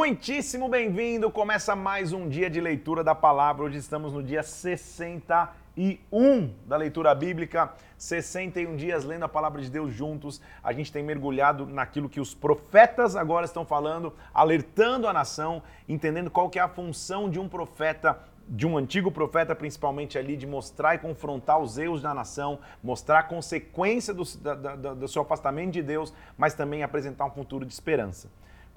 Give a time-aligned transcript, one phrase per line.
[0.00, 1.30] Muitíssimo bem-vindo!
[1.30, 3.64] Começa mais um dia de leitura da palavra.
[3.64, 7.74] Hoje estamos no dia 61 da leitura bíblica.
[7.98, 10.40] 61 dias lendo a palavra de Deus juntos.
[10.64, 16.30] A gente tem mergulhado naquilo que os profetas agora estão falando, alertando a nação, entendendo
[16.30, 20.46] qual que é a função de um profeta de um antigo profeta, principalmente ali, de
[20.46, 25.20] mostrar e confrontar os erros da nação, mostrar a consequência do, da, da, do seu
[25.22, 28.30] afastamento de Deus, mas também apresentar um futuro de esperança.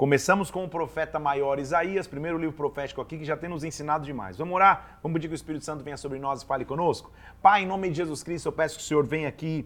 [0.03, 4.03] Começamos com o profeta maior Isaías, primeiro livro profético aqui, que já tem nos ensinado
[4.03, 4.37] demais.
[4.37, 4.99] Vamos orar?
[5.01, 7.09] Vamos pedir que o Espírito Santo venha sobre nós e fale conosco?
[7.41, 9.65] Pai, em nome de Jesus Cristo, eu peço que o Senhor venha aqui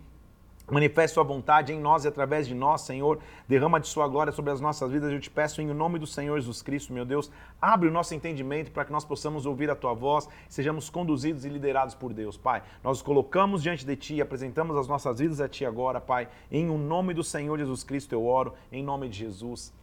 [0.70, 3.20] Manifeste sua vontade em nós e através de nós, Senhor.
[3.48, 5.12] Derrama de sua glória sobre as nossas vidas.
[5.12, 7.32] Eu te peço em nome do Senhor Jesus Cristo, meu Deus.
[7.60, 11.50] Abre o nosso entendimento para que nós possamos ouvir a tua voz, sejamos conduzidos e
[11.50, 12.62] liderados por Deus, Pai.
[12.84, 16.28] Nós colocamos diante de ti, apresentamos as nossas vidas a ti agora, Pai.
[16.52, 19.74] Em o nome do Senhor Jesus Cristo eu oro, em nome de Jesus.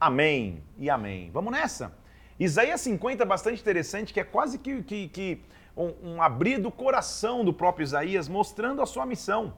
[0.00, 1.30] Amém e amém.
[1.30, 1.94] Vamos nessa?
[2.38, 5.42] Isaías 50 é bastante interessante, que é quase que, que, que
[5.76, 9.52] um, um abrir do coração do próprio Isaías, mostrando a sua missão.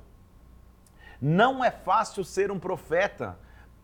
[1.20, 3.38] Não é fácil ser um profeta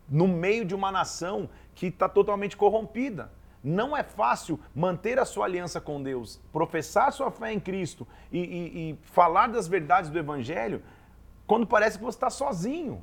[0.09, 3.31] no meio de uma nação que está totalmente corrompida.
[3.63, 8.39] Não é fácil manter a sua aliança com Deus, professar sua fé em Cristo e,
[8.39, 10.83] e, e falar das verdades do Evangelho
[11.47, 13.01] quando parece que você está sozinho.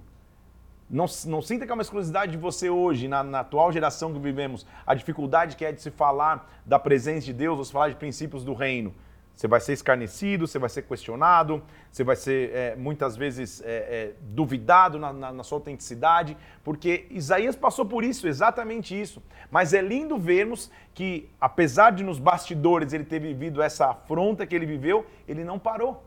[0.89, 4.21] Não, não sinta que é uma exclusividade de você hoje, na, na, atual geração que
[4.21, 7.89] vivemos, a dificuldade que é de se falar da presença de Deus, ou se falar
[7.89, 8.95] de princípios do reino.
[9.35, 13.67] Você vai ser escarnecido, você vai ser questionado, você vai ser é, muitas vezes é,
[13.67, 16.35] é, duvidado na, na, na, sua autenticidade,
[16.65, 19.23] porque Isaías passou por isso, exatamente isso.
[19.51, 24.55] Mas é lindo vermos que, apesar de nos bastidores ele ter vivido essa afronta que
[24.55, 26.06] ele viveu, ele não parou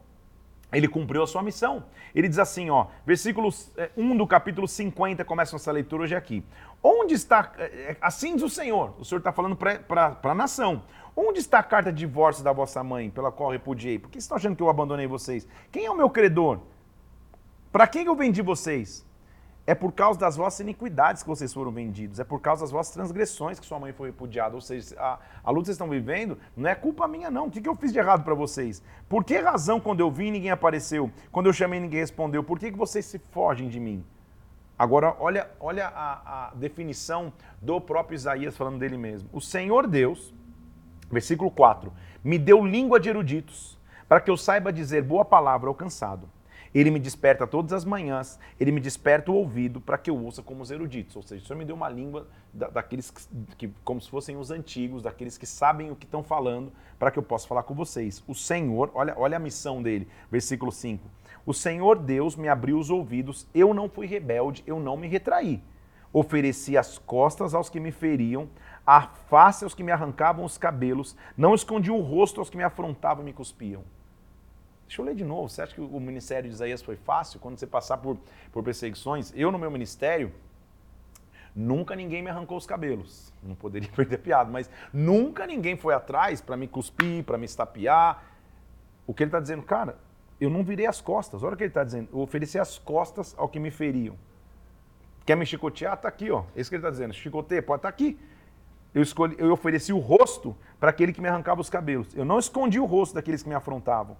[0.71, 1.83] ele cumpriu a sua missão.
[2.13, 3.49] Ele diz assim, ó, versículo
[3.97, 6.43] 1 é, do capítulo 50, começa nossa leitura hoje aqui.
[6.83, 10.83] Onde está, é, é, assim diz o Senhor, o Senhor está falando para a nação,
[11.15, 13.97] onde está a carta de divórcio da vossa mãe, pela qual repudiei?
[13.97, 15.47] Por que vocês estão achando que eu abandonei vocês?
[15.71, 16.59] Quem é o meu credor?
[17.71, 19.05] Para quem eu vendi vocês?
[19.69, 22.91] É por causa das vossas iniquidades que vocês foram vendidos, é por causa das vossas
[22.91, 24.55] transgressões que sua mãe foi repudiada.
[24.55, 27.45] Ou seja, a, a luta que vocês estão vivendo não é culpa minha, não.
[27.45, 28.81] O que, que eu fiz de errado para vocês?
[29.07, 31.11] Por que razão, quando eu vim, ninguém apareceu?
[31.31, 32.43] Quando eu chamei, ninguém respondeu?
[32.43, 34.03] Por que, que vocês se fogem de mim?
[34.75, 37.31] Agora, olha, olha a, a definição
[37.61, 39.29] do próprio Isaías falando dele mesmo.
[39.31, 40.33] O Senhor Deus,
[41.11, 41.93] versículo 4,
[42.23, 46.27] me deu língua de eruditos, para que eu saiba dizer boa palavra ao cansado
[46.73, 50.41] ele me desperta todas as manhãs, ele me desperta o ouvido para que eu ouça
[50.43, 51.15] como os eruditos.
[51.15, 53.21] Ou seja, o Senhor me deu uma língua da, daqueles que,
[53.57, 57.17] que, como se fossem os antigos, daqueles que sabem o que estão falando, para que
[57.17, 58.23] eu possa falar com vocês.
[58.27, 61.03] O Senhor, olha, olha a missão dele, versículo 5.
[61.45, 65.61] O Senhor Deus me abriu os ouvidos, eu não fui rebelde, eu não me retraí.
[66.11, 68.49] Ofereci as costas aos que me feriam,
[68.85, 72.63] a face aos que me arrancavam os cabelos, não escondi o rosto aos que me
[72.63, 73.83] afrontavam e me cuspiam.
[74.89, 75.47] Deixa eu ler de novo.
[75.47, 78.17] Você acha que o ministério de Isaías foi fácil quando você passar por,
[78.51, 79.31] por perseguições?
[79.35, 80.33] Eu, no meu ministério,
[81.55, 83.31] nunca ninguém me arrancou os cabelos.
[83.43, 88.23] Não poderia perder piada, mas nunca ninguém foi atrás para me cuspir, para me estapear.
[89.05, 89.95] O que ele está dizendo, cara,
[90.41, 91.43] eu não virei as costas.
[91.43, 92.09] Olha o que ele está dizendo.
[92.11, 94.15] Eu ofereci as costas ao que me feriam.
[95.23, 95.93] Quer me chicotear?
[95.93, 96.45] Está aqui, ó.
[96.55, 97.13] Esse que ele está dizendo.
[97.13, 98.19] Chicoteia, pode estar tá aqui.
[98.91, 102.07] Eu, escolhi, eu ofereci o rosto para aquele que me arrancava os cabelos.
[102.15, 104.17] Eu não escondi o rosto daqueles que me afrontavam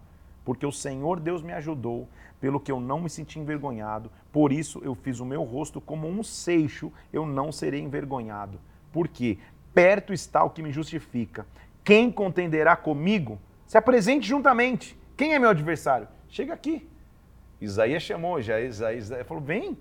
[0.50, 2.10] porque o Senhor Deus me ajudou,
[2.42, 6.08] pelo que eu não me senti envergonhado, por isso eu fiz o meu rosto como
[6.08, 8.60] um seixo, eu não serei envergonhado.
[8.92, 9.38] Porque
[9.76, 11.46] perto está o que me justifica.
[11.84, 13.40] Quem contenderá comigo?
[13.68, 14.98] Se apresente juntamente.
[15.16, 16.08] Quem é meu adversário?
[16.28, 16.90] Chega aqui.
[17.62, 19.78] Isaías chamou, já Isaías, falou: vem.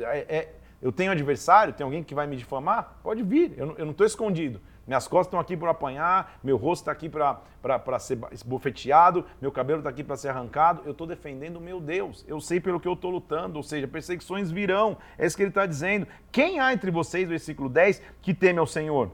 [0.00, 2.98] É, é, eu tenho adversário, tem alguém que vai me difamar?
[3.00, 4.60] Pode vir, eu não estou escondido.
[4.86, 9.80] Minhas costas estão aqui para apanhar, meu rosto está aqui para ser bofeteado, meu cabelo
[9.80, 10.82] está aqui para ser arrancado.
[10.84, 12.24] Eu estou defendendo o meu Deus.
[12.26, 14.96] Eu sei pelo que eu estou lutando, ou seja, perseguições virão.
[15.16, 16.08] É isso que ele está dizendo.
[16.32, 19.10] Quem há entre vocês, versículo 10, que teme ao Senhor?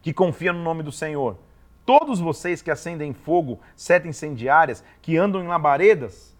[0.00, 1.36] Que confia no nome do Senhor?
[1.84, 6.36] Todos vocês que acendem fogo, sete incendiárias, que andam em labaredas,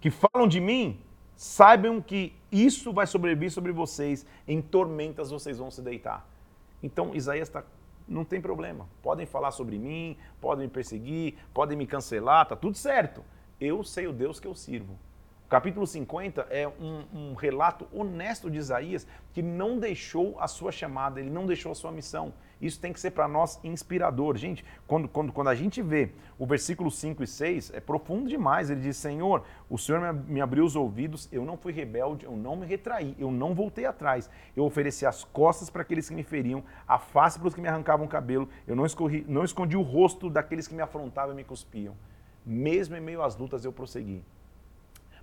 [0.00, 1.00] que falam de mim,
[1.34, 6.28] saibam que isso vai sobreviver sobre vocês, em tormentas vocês vão se deitar.
[6.82, 7.62] Então Isaías está
[8.10, 8.88] não tem problema.
[9.00, 13.24] Podem falar sobre mim, podem me perseguir, podem me cancelar, tá tudo certo.
[13.60, 14.98] Eu sei o Deus que eu sirvo.
[15.48, 21.20] capítulo 50 é um, um, relato honesto de Isaías que não deixou a sua chamada,
[21.20, 22.34] ele não deixou a sua missão.
[22.60, 24.36] Isso tem que ser para nós inspirador.
[24.36, 28.68] Gente, quando, quando, quando a gente vê o versículo 5 e 6, é profundo demais.
[28.68, 32.56] Ele diz: Senhor, o Senhor me, abriu os ouvidos, eu não fui rebelde, eu não
[32.56, 34.28] me retraí, eu não voltei atrás.
[34.54, 37.68] Eu ofereci as costas para aqueles que me feriam, a face para os que me
[37.68, 41.36] arrancavam o cabelo, eu não, escorri, não escondi o rosto daqueles que me afrontavam e
[41.36, 41.96] me cuspiam.
[42.44, 44.22] Mesmo em meio às lutas, eu prossegui.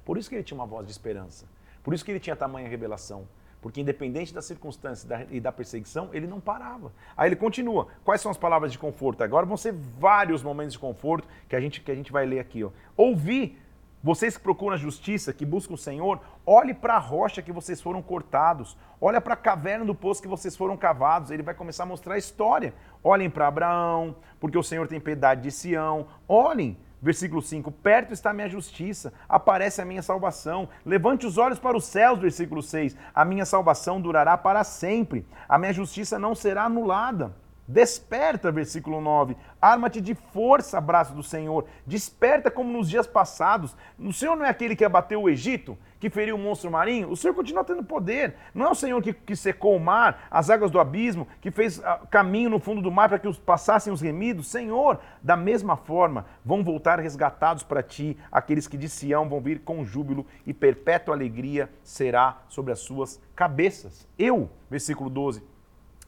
[0.04, 1.45] Por isso que ele tinha uma voz de esperança.
[1.83, 3.28] Por isso que ele tinha tamanha revelação.
[3.68, 6.90] Porque independente das circunstâncias e da perseguição, ele não parava.
[7.18, 7.90] Aí ele continua.
[8.06, 9.25] Quais são as palavras de conforto?
[9.25, 12.40] Agora vão ser vários momentos de conforto que a gente, que a gente vai ler
[12.40, 12.64] aqui.
[12.64, 12.69] Ó.
[12.96, 13.62] Ouvir,
[14.02, 17.81] vocês que procuram a justiça, que buscam o Senhor, olhe para a rocha que vocês
[17.81, 18.78] foram cortados.
[19.02, 21.30] Olha para a caverna do poço que vocês foram cavados.
[21.30, 22.74] Ele vai começar a mostrar a história.
[23.04, 26.08] Olhem para Abraão, porque o Senhor tem piedade de Sião.
[26.25, 30.68] Olhem Versículo 5: Perto está a minha justiça, aparece a minha salvação.
[30.86, 32.19] Levante os olhos para os céus.
[32.19, 37.33] Versículo 6: A minha salvação durará para sempre, a minha justiça não será anulada.
[37.68, 39.36] Desperta, versículo 9.
[39.62, 41.66] Arma-te de força, braço do Senhor.
[41.86, 43.75] Desperta como nos dias passados.
[44.00, 47.10] O Senhor não é aquele que abateu o Egito, que feriu o monstro marinho?
[47.12, 48.36] O Senhor continua tendo poder.
[48.54, 51.80] Não é o Senhor que, que secou o mar, as águas do abismo, que fez
[51.80, 54.48] uh, caminho no fundo do mar para que os passassem os remidos?
[54.48, 59.60] Senhor, da mesma forma, vão voltar resgatados para ti aqueles que de Sião vão vir
[59.60, 64.08] com júbilo e perpétua alegria será sobre as suas cabeças.
[64.18, 65.56] Eu, versículo 12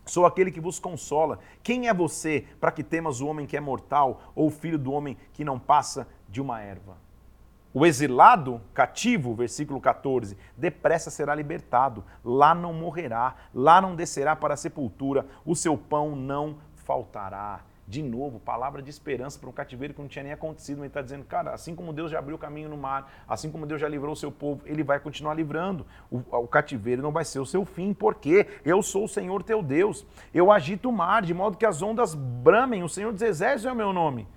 [0.10, 1.38] Sou aquele que vos consola.
[1.62, 4.92] Quem é você para que temas o homem que é mortal ou o filho do
[4.92, 6.98] homem que não passa de uma erva?
[7.72, 14.56] O exilado, cativo, versículo 14, depressa será libertado, lá não morrerá, lá não descerá para
[14.56, 17.62] a sepultura, o seu pão não faltará.
[17.90, 20.78] De novo, palavra de esperança para um cativeiro que não tinha nem acontecido.
[20.82, 23.66] Ele está dizendo, cara, assim como Deus já abriu o caminho no mar, assim como
[23.66, 25.88] Deus já livrou o seu povo, ele vai continuar livrando.
[26.12, 29.64] O, o cativeiro não vai ser o seu fim, porque eu sou o Senhor teu
[29.64, 30.06] Deus.
[30.32, 32.84] Eu agito o mar, de modo que as ondas bramem.
[32.84, 34.28] O Senhor dos Exércitos é o meu nome.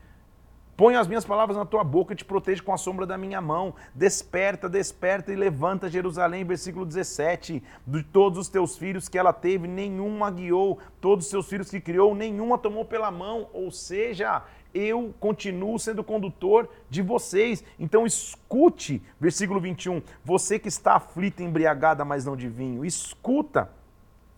[0.82, 3.40] Põe as minhas palavras na tua boca e te protejo com a sombra da minha
[3.40, 3.72] mão.
[3.94, 7.62] Desperta, desperta e levanta Jerusalém, versículo 17.
[7.86, 10.80] De todos os teus filhos que ela teve, nenhuma guiou.
[11.00, 13.48] Todos os seus filhos que criou, nenhuma tomou pela mão.
[13.52, 14.42] Ou seja,
[14.74, 17.62] eu continuo sendo condutor de vocês.
[17.78, 20.02] Então escute, versículo 21.
[20.24, 23.70] Você que está aflita, embriagada, mas não de vinho, escuta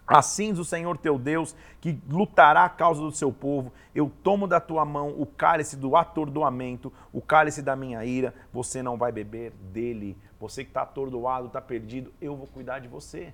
[0.06, 3.72] Assim diz o Senhor teu Deus, que lutará a causa do seu povo.
[3.94, 8.34] Eu tomo da tua mão o cálice do atordoamento, o cálice da minha ira.
[8.52, 10.16] Você não vai beber dele.
[10.38, 13.32] Você que está atordoado, está perdido, eu vou cuidar de você.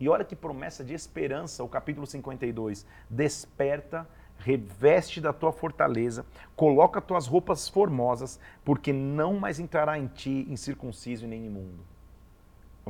[0.00, 2.84] E olha que promessa de esperança, o capítulo 52.
[3.08, 4.08] Desperta,
[4.38, 6.24] reveste da tua fortaleza,
[6.56, 11.89] coloca tuas roupas formosas, porque não mais entrará em ti incircunciso e nem imundo.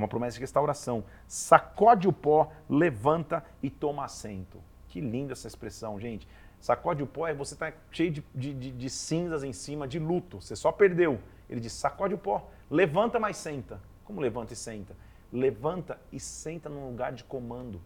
[0.01, 1.05] Uma promessa de restauração.
[1.29, 4.59] Sacode o pó, levanta e toma assento.
[4.89, 6.27] Que linda essa expressão, gente.
[6.59, 9.87] Sacode o pó é você estar tá cheio de, de, de, de cinzas em cima,
[9.87, 10.41] de luto.
[10.41, 11.21] Você só perdeu.
[11.51, 13.79] Ele diz: sacode o pó, levanta, mas senta.
[14.05, 14.97] Como levanta e senta?
[15.31, 17.79] Levanta e senta num lugar de comando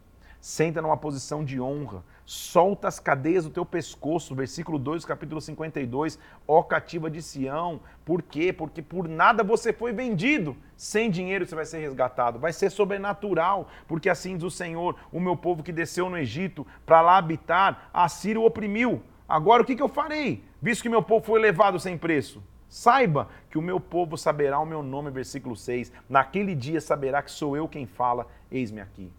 [0.45, 5.41] senta numa posição de honra, solta as cadeias do teu pescoço, versículo 2 do capítulo
[5.41, 8.53] 52, ó cativa de Sião, por quê?
[8.53, 13.67] Porque por nada você foi vendido, sem dinheiro você vai ser resgatado, vai ser sobrenatural,
[13.87, 17.89] porque assim diz o Senhor, o meu povo que desceu no Egito para lá habitar,
[17.91, 21.79] a Sírio oprimiu, agora o que, que eu farei, visto que meu povo foi levado
[21.79, 22.39] sem preço?
[22.69, 25.91] Saiba que o meu povo saberá o meu nome, versículo 6.
[26.07, 29.11] Naquele dia saberá que sou eu quem fala, eis-me aqui.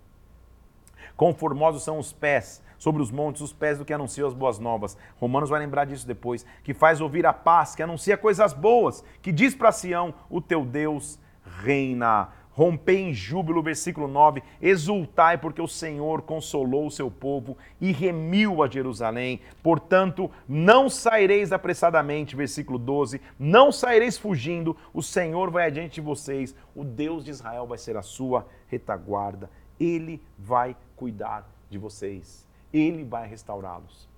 [1.16, 4.96] Conformosos são os pés sobre os montes, os pés do que anuncia as boas novas.
[5.18, 6.44] Romanos vai lembrar disso depois.
[6.62, 10.64] Que faz ouvir a paz, que anuncia coisas boas, que diz para Sião: o teu
[10.64, 11.18] Deus
[11.62, 12.28] reina.
[12.56, 18.62] Rompei em júbilo, versículo 9, exultai porque o Senhor consolou o seu povo e remiu
[18.62, 19.42] a Jerusalém.
[19.62, 26.54] Portanto, não saireis apressadamente, versículo 12, não saireis fugindo, o Senhor vai adiante de vocês,
[26.74, 29.50] o Deus de Israel vai ser a sua retaguarda.
[29.78, 32.46] Ele vai cuidar de vocês.
[32.72, 34.08] Ele vai restaurá-los.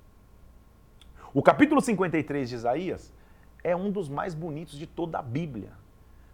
[1.35, 3.13] O capítulo 53 de Isaías
[3.63, 5.73] é um dos mais bonitos de toda a Bíblia,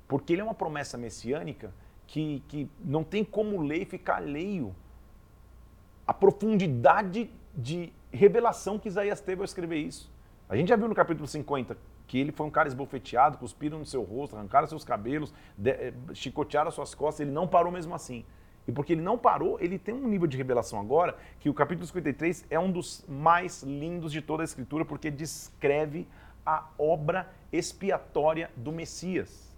[0.06, 1.72] porque ele é uma promessa messiânica
[2.06, 4.74] que, que não tem como ler e ficar alheio
[6.06, 10.12] a profundidade de revelação que Isaías teve ao escrever isso.
[10.48, 11.76] A gente já viu no capítulo 50
[12.06, 15.32] que ele foi um cara esbofeteado, cuspiram no seu rosto, arrancaram seus cabelos,
[15.64, 18.24] eh, chicotearam as suas costas, ele não parou mesmo assim.
[18.66, 21.86] E porque ele não parou, ele tem um nível de revelação agora que o capítulo
[21.86, 26.08] 53 é um dos mais lindos de toda a Escritura, porque descreve
[26.46, 29.54] a obra expiatória do Messias.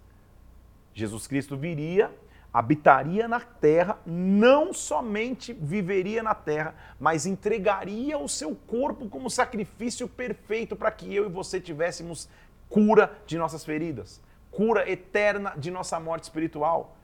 [0.93, 2.11] Jesus Cristo viria,
[2.51, 10.07] habitaria na terra, não somente viveria na terra, mas entregaria o seu corpo como sacrifício
[10.07, 12.27] perfeito para que eu e você tivéssemos
[12.67, 14.21] cura de nossas feridas,
[14.51, 16.96] cura eterna de nossa morte espiritual.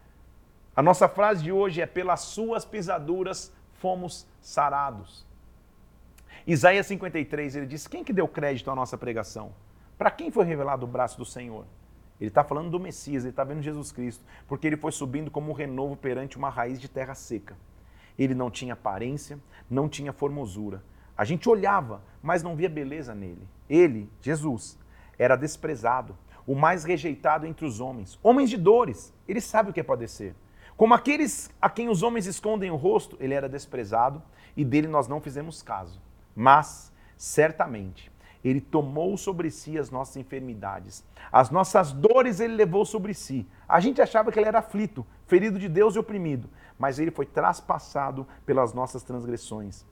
[0.76, 5.26] A nossa frase de hoje é: pelas suas pisaduras fomos sarados.
[6.48, 9.54] Isaías 53, ele diz: Quem que deu crédito à nossa pregação?
[9.98, 11.66] Para quem foi revelado o braço do Senhor?
[12.20, 15.52] Ele está falando do Messias, ele está vendo Jesus Cristo, porque ele foi subindo como
[15.52, 17.56] um renovo perante uma raiz de terra seca.
[18.18, 19.40] Ele não tinha aparência,
[19.70, 20.84] não tinha formosura.
[21.18, 23.48] A gente olhava, mas não via beleza nele.
[23.70, 24.80] Ele, Jesus,
[25.18, 28.20] era desprezado, o mais rejeitado entre os homens.
[28.24, 30.36] Homens de dores, ele sabe o que é padecer.
[30.76, 34.22] Como aqueles a quem os homens escondem o rosto, ele era desprezado
[34.56, 36.02] e dele nós não fizemos caso.
[36.36, 38.12] Mas, certamente,
[38.44, 41.04] ele tomou sobre si as nossas enfermidades.
[41.32, 43.48] As nossas dores ele levou sobre si.
[43.68, 47.26] A gente achava que ele era aflito, ferido de Deus e oprimido, mas ele foi
[47.26, 49.86] traspassado pelas nossas transgressões,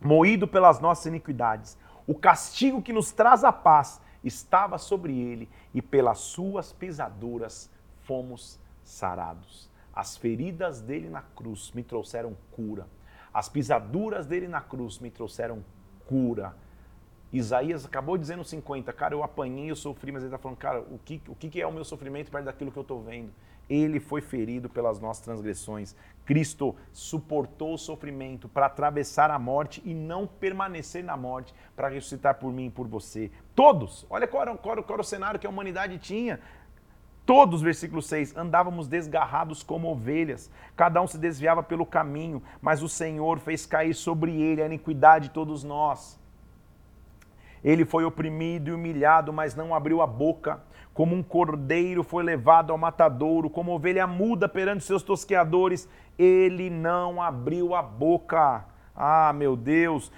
[0.00, 1.78] moído pelas nossas iniquidades.
[2.06, 7.70] O castigo que nos traz a paz estava sobre ele, e pelas suas pisaduras
[8.02, 9.69] fomos sarados.
[9.94, 12.86] As feridas dele na cruz me trouxeram cura.
[13.32, 15.64] As pisaduras dele na cruz me trouxeram
[16.06, 16.54] cura.
[17.32, 20.98] Isaías acabou dizendo 50, cara, eu apanhei, eu sofri, mas ele está falando, cara, o
[20.98, 23.30] que, o que é o meu sofrimento perto daquilo que eu estou vendo?
[23.68, 25.94] Ele foi ferido pelas nossas transgressões.
[26.24, 32.34] Cristo suportou o sofrimento para atravessar a morte e não permanecer na morte, para ressuscitar
[32.34, 33.30] por mim e por você.
[33.54, 36.40] Todos, olha qual era, qual, era, qual era o cenário que a humanidade tinha.
[37.24, 42.88] Todos, versículo 6, andávamos desgarrados como ovelhas, cada um se desviava pelo caminho, mas o
[42.88, 46.18] Senhor fez cair sobre ele a iniquidade de todos nós.
[47.62, 50.60] Ele foi oprimido e humilhado, mas não abriu a boca.
[50.94, 57.22] Como um cordeiro foi levado ao matadouro, como ovelha muda perante seus tosqueadores, ele não
[57.22, 58.64] abriu a boca.
[58.96, 60.10] Ah, meu Deus,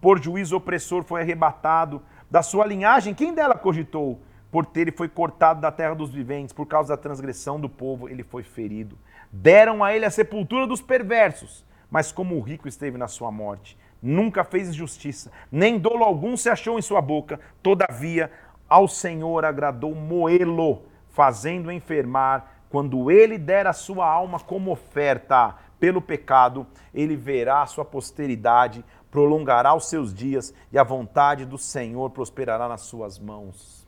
[0.00, 2.02] por juízo opressor foi arrebatado.
[2.30, 4.20] Da sua linhagem, quem dela cogitou?
[4.50, 8.08] Por ter ele foi cortado da terra dos viventes, por causa da transgressão do povo,
[8.08, 8.98] ele foi ferido.
[9.30, 13.78] Deram a ele a sepultura dos perversos, mas como o rico esteve na sua morte,
[14.02, 18.30] nunca fez injustiça, nem dolo algum se achou em sua boca, todavia
[18.68, 26.00] ao Senhor agradou moê-lo, fazendo enfermar, quando ele der a sua alma como oferta pelo
[26.00, 32.10] pecado, ele verá a sua posteridade, prolongará os seus dias e a vontade do Senhor
[32.10, 33.79] prosperará nas suas mãos.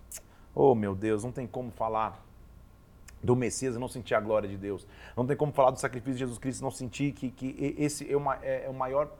[0.54, 2.22] Oh, meu Deus, não tem como falar
[3.22, 4.86] do Messias e não sentir a glória de Deus.
[5.16, 8.10] Não tem como falar do sacrifício de Jesus Cristo e não sentir que, que esse
[8.10, 9.10] é, uma, é, é o maior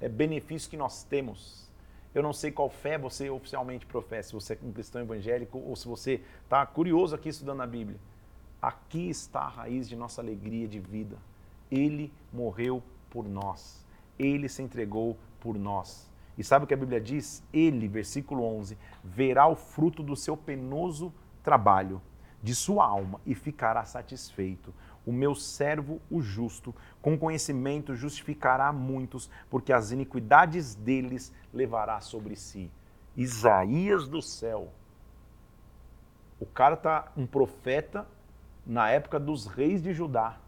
[0.00, 1.68] é, benefício que nós temos.
[2.14, 5.76] Eu não sei qual fé você oficialmente professa, se você é um cristão evangélico ou
[5.76, 7.98] se você está curioso aqui estudando a Bíblia.
[8.60, 11.16] Aqui está a raiz de nossa alegria de vida.
[11.70, 13.84] Ele morreu por nós.
[14.18, 16.09] Ele se entregou por nós.
[16.40, 17.44] E sabe o que a Bíblia diz?
[17.52, 22.00] Ele, versículo 11, verá o fruto do seu penoso trabalho,
[22.42, 24.72] de sua alma, e ficará satisfeito.
[25.04, 32.34] O meu servo, o justo, com conhecimento justificará muitos, porque as iniquidades deles levará sobre
[32.36, 32.70] si.
[33.14, 34.72] Isaías do céu.
[36.40, 38.08] O cara tá um profeta
[38.66, 40.38] na época dos reis de Judá.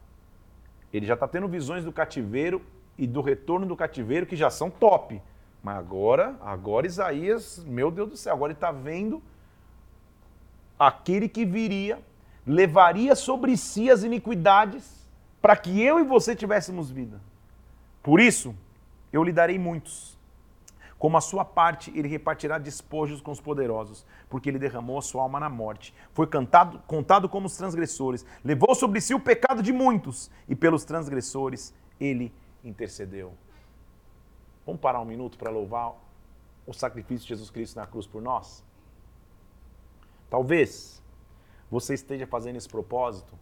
[0.90, 2.62] Ele já está tendo visões do cativeiro
[2.96, 5.20] e do retorno do cativeiro que já são top.
[5.62, 9.23] Mas agora, agora Isaías, meu Deus do céu, agora ele está vendo
[10.78, 12.00] aquele que viria,
[12.45, 15.09] levaria sobre si as iniquidades
[15.40, 17.21] para que eu e você tivéssemos vida.
[18.02, 18.54] Por isso,
[19.12, 20.19] eu lhe darei muitos.
[20.99, 25.23] Como a sua parte, ele repartirá despojos com os poderosos, porque ele derramou a sua
[25.23, 25.92] alma na morte.
[26.12, 30.85] Foi cantado, contado como os transgressores, levou sobre si o pecado de muitos, e pelos
[30.85, 32.33] transgressores ele
[32.64, 33.33] intercedeu.
[34.64, 35.95] Vamos parar um minuto para louvar
[36.66, 38.64] o sacrifício de Jesus Cristo na cruz por nós?
[40.31, 41.02] Talvez
[41.71, 43.33] você esteja fazendo esse propósito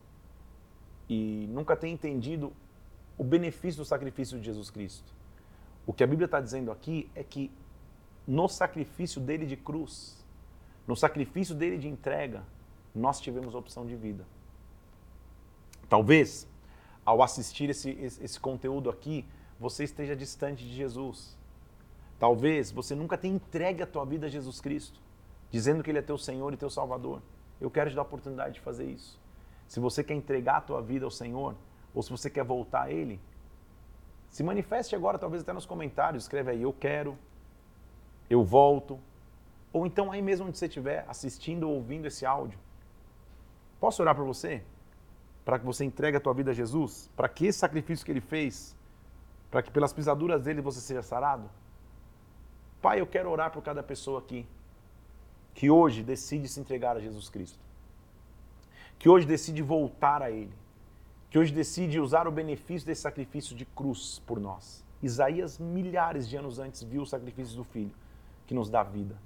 [1.09, 2.53] e nunca tenha entendido
[3.19, 5.12] o benefício do sacrifício de Jesus Cristo.
[5.87, 7.50] O que a Bíblia está dizendo aqui é que
[8.27, 10.25] no sacrifício dele de cruz,
[10.87, 12.45] no sacrifício dele de entrega,
[12.95, 14.25] nós tivemos a opção de vida.
[15.89, 16.49] Talvez,
[17.05, 19.27] ao assistir esse, esse, esse conteúdo aqui,
[19.61, 21.38] você esteja distante de Jesus.
[22.19, 25.00] Talvez você nunca tenha entregue a tua vida a Jesus Cristo,
[25.50, 27.23] dizendo que Ele é teu Senhor e teu Salvador.
[27.61, 29.21] Eu quero te dar a oportunidade de fazer isso.
[29.69, 31.55] Se você quer entregar a tua vida ao Senhor,
[31.95, 33.21] ou se você quer voltar a Ele,
[34.31, 37.17] se manifeste agora, talvez até nos comentários, escreve aí, eu quero,
[38.29, 38.99] eu volto,
[39.73, 42.59] ou então aí mesmo onde você estiver assistindo ou ouvindo esse áudio.
[43.79, 44.64] Posso orar por você?
[45.45, 47.11] para que você entregue a tua vida a Jesus?
[47.17, 48.76] Para que esse sacrifício que ele fez,
[49.50, 51.50] para que pelas pisaduras dele você seja sarado?
[52.80, 54.47] Pai, eu quero orar por cada pessoa aqui
[55.54, 57.59] que hoje decide se entregar a Jesus Cristo,
[58.99, 60.54] que hoje decide voltar a Ele,
[61.28, 64.85] que hoje decide usar o benefício desse sacrifício de cruz por nós.
[65.02, 67.92] Isaías, milhares de anos antes, viu o sacrifício do Filho,
[68.47, 69.16] que nos dá vida.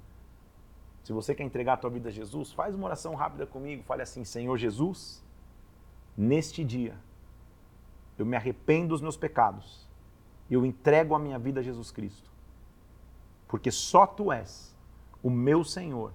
[1.03, 4.03] Se você quer entregar a tua vida a Jesus, faz uma oração rápida comigo, fale
[4.03, 5.23] assim: Senhor Jesus,
[6.17, 6.97] neste dia,
[8.19, 9.87] eu me arrependo dos meus pecados,
[10.51, 12.31] eu entrego a minha vida a Jesus Cristo,
[13.49, 14.75] porque só tu és
[15.23, 16.13] o meu Senhor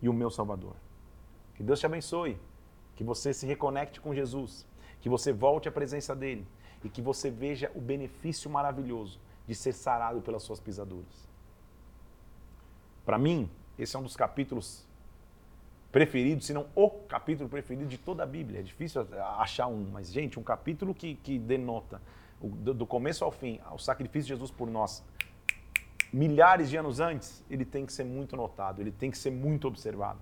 [0.00, 0.74] e o meu Salvador.
[1.54, 2.38] Que Deus te abençoe,
[2.94, 4.66] que você se reconecte com Jesus,
[5.00, 6.46] que você volte à presença dele
[6.82, 11.28] e que você veja o benefício maravilhoso de ser sarado pelas suas pisaduras.
[13.04, 14.86] Para mim, esse é um dos capítulos
[15.92, 18.60] preferido, se não o capítulo preferido de toda a Bíblia.
[18.60, 19.06] É difícil
[19.38, 22.00] achar um, mas, gente, um capítulo que, que denota,
[22.48, 25.04] do, do começo ao fim, o sacrifício de Jesus por nós,
[26.12, 29.66] milhares de anos antes, ele tem que ser muito notado, ele tem que ser muito
[29.66, 30.18] observado.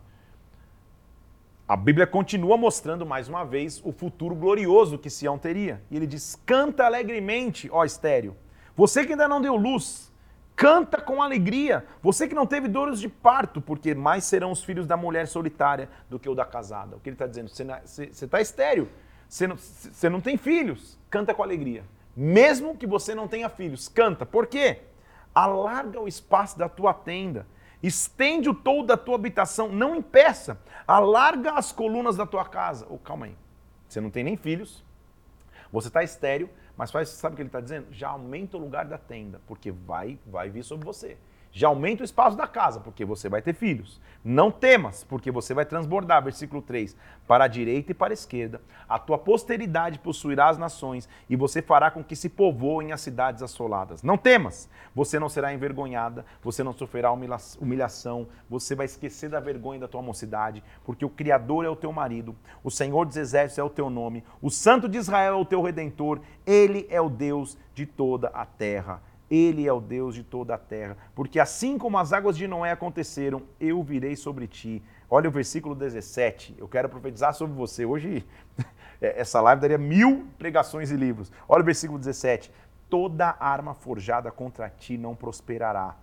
[1.68, 5.82] A Bíblia continua mostrando mais uma vez o futuro glorioso que Sião teria.
[5.90, 8.36] E ele diz: canta alegremente, ó estéreo.
[8.76, 10.12] Você que ainda não deu luz,
[10.54, 11.84] Canta com alegria.
[12.02, 15.88] Você que não teve dores de parto, porque mais serão os filhos da mulher solitária
[16.08, 16.96] do que o da casada.
[16.96, 17.48] O que ele está dizendo?
[17.48, 18.88] Você está estéreo.
[19.28, 20.98] Você não, você não tem filhos.
[21.10, 21.82] Canta com alegria.
[22.16, 24.26] Mesmo que você não tenha filhos, canta.
[24.26, 24.80] Por quê?
[25.34, 27.46] Alarga o espaço da tua tenda.
[27.82, 29.68] Estende o todo da tua habitação.
[29.68, 30.60] Não impeça.
[30.86, 32.86] Alarga as colunas da tua casa.
[32.90, 33.36] Oh, calma aí.
[33.88, 34.84] Você não tem nem filhos.
[35.72, 37.92] Você está estéreo mas faz, sabe o que ele está dizendo?
[37.92, 41.16] Já aumenta o lugar da tenda, porque vai, vai vir sobre você.
[41.54, 44.00] Já aumenta o espaço da casa, porque você vai ter filhos.
[44.24, 48.62] Não temas, porque você vai transbordar, versículo 3, para a direita e para a esquerda.
[48.88, 53.42] A tua posteridade possuirá as nações, e você fará com que se povoem as cidades
[53.42, 54.02] assoladas.
[54.02, 59.80] Não temas, você não será envergonhada, você não sofrerá humilhação, você vai esquecer da vergonha
[59.80, 63.62] da tua mocidade, porque o Criador é o teu marido, o Senhor dos Exércitos é
[63.62, 67.58] o teu nome, o Santo de Israel é o teu redentor, ele é o Deus
[67.74, 69.02] de toda a terra.
[69.32, 70.94] Ele é o Deus de toda a terra.
[71.14, 74.82] Porque assim como as águas de Noé aconteceram, eu virei sobre ti.
[75.08, 76.56] Olha o versículo 17.
[76.58, 77.86] Eu quero profetizar sobre você.
[77.86, 78.26] Hoje,
[79.00, 81.32] essa live daria mil pregações e livros.
[81.48, 82.52] Olha o versículo 17.
[82.90, 85.96] Toda arma forjada contra ti não prosperará.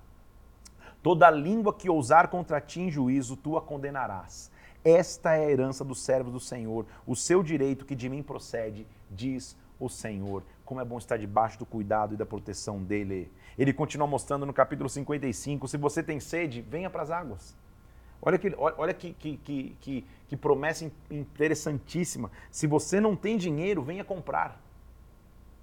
[1.03, 4.49] Toda língua que ousar contra ti em juízo, tu a condenarás.
[4.83, 8.87] Esta é a herança dos servos do Senhor, o seu direito que de mim procede,
[9.11, 13.31] diz o Senhor como é bom estar debaixo do cuidado e da proteção dele.
[13.57, 17.57] Ele continua mostrando no capítulo 55: se você tem sede, venha para as águas.
[18.21, 19.37] Olha, que, olha que, que,
[19.81, 22.29] que, que, promessa interessantíssima.
[22.51, 24.61] Se você não tem dinheiro, venha comprar.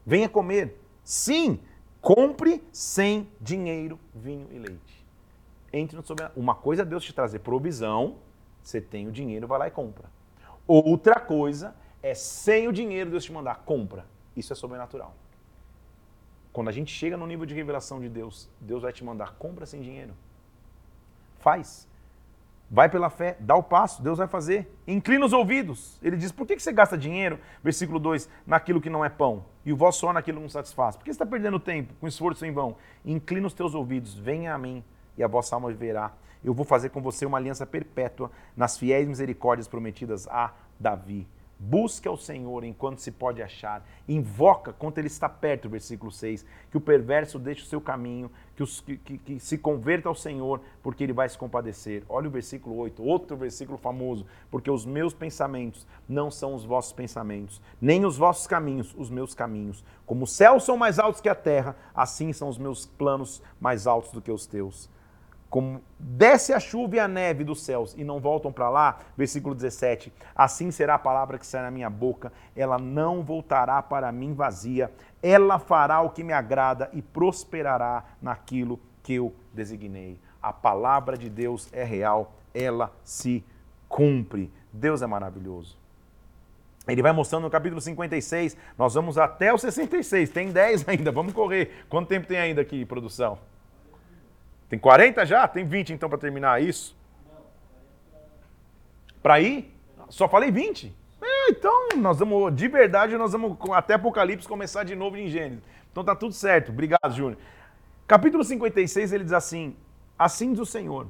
[0.04, 0.76] Venha comer.
[1.04, 1.60] Sim,
[2.00, 5.06] compre sem dinheiro, vinho e leite.
[5.72, 6.26] Entre no sobre...
[6.34, 8.16] Uma coisa é Deus te trazer provisão,
[8.60, 10.10] você tem o dinheiro, vai lá e compra.
[10.66, 14.06] Outra coisa é sem o dinheiro Deus te mandar, compra.
[14.36, 15.14] Isso é sobrenatural.
[16.52, 19.66] Quando a gente chega no nível de revelação de Deus, Deus vai te mandar compra
[19.66, 20.14] sem dinheiro.
[21.38, 21.86] Faz.
[22.68, 24.68] Vai pela fé, dá o passo, Deus vai fazer.
[24.86, 25.98] Inclina os ouvidos.
[26.02, 29.44] Ele diz: por que você gasta dinheiro, versículo 2, naquilo que não é pão?
[29.64, 30.96] E o vosso sono naquilo que não satisfaz?
[30.96, 32.76] Por que você está perdendo tempo com esforço em vão?
[33.04, 34.82] Inclina os teus ouvidos, venha a mim,
[35.16, 36.12] e a vossa alma verá.
[36.42, 41.28] Eu vou fazer com você uma aliança perpétua nas fiéis misericórdias prometidas a Davi.
[41.58, 43.82] Busca o Senhor enquanto se pode achar.
[44.06, 46.44] Invoca quando ele está perto, versículo 6.
[46.70, 50.14] Que o perverso deixe o seu caminho, que, os, que, que, que, se converta ao
[50.14, 52.02] Senhor, porque ele vai se compadecer.
[52.10, 54.26] Olha o versículo 8, outro versículo famoso.
[54.50, 59.34] Porque os meus pensamentos não são os vossos pensamentos, nem os vossos caminhos, os meus
[59.34, 59.82] caminhos.
[60.04, 63.86] Como os céus são mais altos que a terra, assim são os meus planos mais
[63.86, 64.90] altos do que os teus
[65.48, 69.54] como desce a chuva e a neve dos céus e não voltam para lá, versículo
[69.54, 74.34] 17, assim será a palavra que sai na minha boca, ela não voltará para mim
[74.34, 80.18] vazia, ela fará o que me agrada e prosperará naquilo que eu designei.
[80.42, 83.44] A palavra de Deus é real, ela se
[83.88, 84.52] cumpre.
[84.72, 85.78] Deus é maravilhoso.
[86.86, 91.32] Ele vai mostrando no capítulo 56, nós vamos até o 66, tem 10 ainda, vamos
[91.32, 91.84] correr.
[91.88, 93.38] Quanto tempo tem ainda aqui, produção?
[94.68, 95.46] Tem 40 já?
[95.46, 96.96] Tem 20 então para terminar isso?
[99.22, 99.72] Para ir?
[100.08, 100.94] Só falei 20.
[101.20, 105.64] É, então, nós vamos, de verdade, nós vamos até Apocalipse começar de novo em Gênesis.
[105.90, 106.70] Então tá tudo certo.
[106.70, 107.38] Obrigado, Júnior.
[108.06, 109.74] Capítulo 56, ele diz assim:
[110.18, 111.08] Assim diz o Senhor: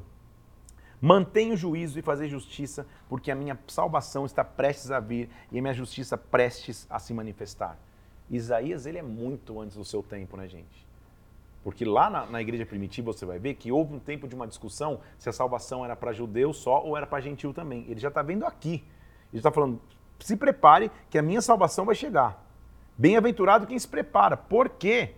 [1.00, 5.58] Mantenha o juízo e fazer justiça, porque a minha salvação está prestes a vir e
[5.58, 7.76] a minha justiça prestes a se manifestar.
[8.30, 10.85] Isaías, ele é muito antes do seu tempo, né, gente?
[11.66, 14.46] Porque lá na, na, igreja primitiva você vai ver que houve um tempo de uma
[14.46, 17.84] discussão se a salvação era para judeu só ou era para gentil também.
[17.88, 18.84] Ele já está vendo aqui.
[19.32, 19.80] Ele está falando,
[20.20, 22.40] se prepare que a minha salvação vai chegar.
[22.96, 24.36] Bem-aventurado quem se prepara.
[24.36, 25.16] Por quê?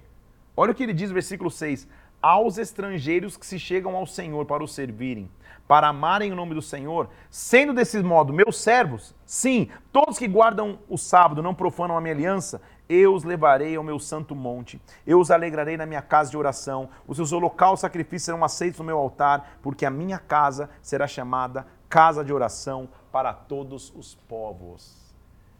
[0.56, 1.86] Olha o que ele diz no versículo 6.
[2.22, 5.30] Aos estrangeiros que se chegam ao Senhor para o servirem,
[5.68, 10.78] para amarem o nome do Senhor, sendo desse modo meus servos, sim, todos que guardam
[10.88, 15.20] o sábado, não profanam a minha aliança, eu os levarei ao meu santo monte, eu
[15.20, 18.98] os alegrarei na minha casa de oração, os seus holocaustos sacrifícios serão aceitos no meu
[18.98, 25.14] altar, porque a minha casa será chamada casa de oração para todos os povos.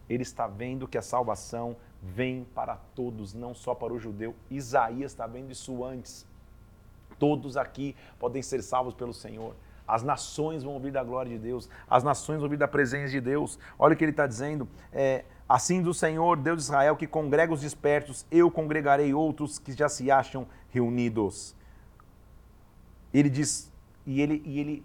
[0.09, 4.35] Ele está vendo que a salvação vem para todos, não só para o judeu.
[4.51, 6.27] Isaías está vendo isso antes.
[7.19, 9.55] Todos aqui podem ser salvos pelo Senhor.
[9.87, 13.21] As nações vão ouvir da glória de Deus, as nações vão ouvir da presença de
[13.21, 13.59] Deus.
[13.79, 14.69] Olha o que ele está dizendo.
[14.93, 19.73] É, assim do Senhor, Deus de Israel, que congrega os dispersos, eu congregarei outros que
[19.73, 21.57] já se acham reunidos.
[23.15, 23.73] Ele diz,
[24.05, 24.85] e ele, e ele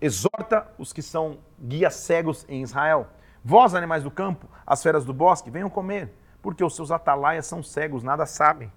[0.00, 3.08] exorta os que são guias cegos em Israel.
[3.44, 7.62] Vós, animais do campo, as feras do bosque, venham comer, porque os seus atalaias são
[7.62, 8.70] cegos, nada sabem.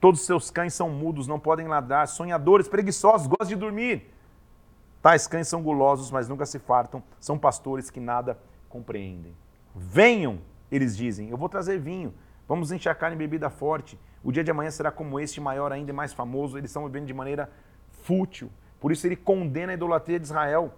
[0.00, 4.14] Todos os seus cães são mudos, não podem ladrar, sonhadores, preguiçosos, gostam de dormir.
[5.02, 8.38] Tais cães são gulosos, mas nunca se fartam, são pastores que nada
[8.70, 9.34] compreendem.
[9.74, 10.38] Venham,
[10.72, 12.14] eles dizem, eu vou trazer vinho,
[12.48, 13.98] vamos encharcar em bebida forte.
[14.24, 16.56] O dia de amanhã será como este, maior ainda e mais famoso.
[16.56, 17.50] Eles estão vivendo de maneira
[18.02, 18.50] fútil.
[18.78, 20.72] Por isso ele condena a idolatria de Israel.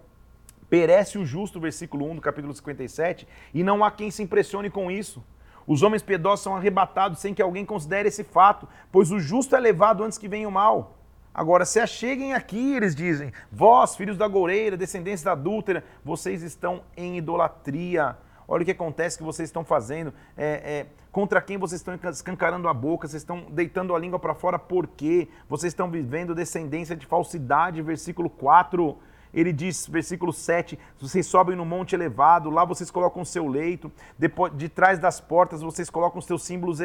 [0.69, 4.91] Perece o justo, versículo 1 do capítulo 57, e não há quem se impressione com
[4.91, 5.23] isso.
[5.67, 9.61] Os homens piedosos são arrebatados sem que alguém considere esse fato, pois o justo é
[9.61, 10.97] levado antes que venha o mal.
[11.35, 16.83] Agora, se acheguem aqui, eles dizem, vós, filhos da goureira, descendentes da adúltera, vocês estão
[16.95, 18.17] em idolatria.
[18.47, 22.69] Olha o que acontece que vocês estão fazendo, é, é, contra quem vocês estão escancarando
[22.69, 25.29] a boca, vocês estão deitando a língua para fora, por quê?
[25.49, 28.99] Vocês estão vivendo descendência de falsidade, versículo 4.
[29.33, 33.91] Ele diz, versículo 7, vocês sobem no monte elevado, lá vocês colocam o seu leito,
[34.19, 36.81] depois, de trás das portas vocês colocam os seus símbolos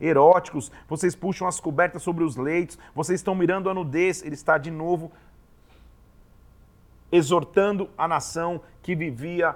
[0.00, 4.22] eróticos, vocês puxam as cobertas sobre os leitos, vocês estão mirando a nudez.
[4.22, 5.10] Ele está de novo
[7.10, 9.54] exortando a nação que vivia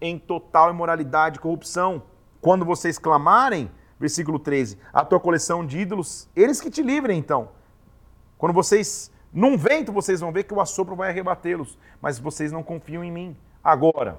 [0.00, 2.02] em total imoralidade e corrupção.
[2.40, 7.48] Quando vocês clamarem, versículo 13, a tua coleção de ídolos, eles que te livrem então.
[8.38, 12.62] Quando vocês num vento vocês vão ver que o assopro vai arrebatê-los, mas vocês não
[12.62, 13.36] confiam em mim.
[13.62, 14.18] Agora,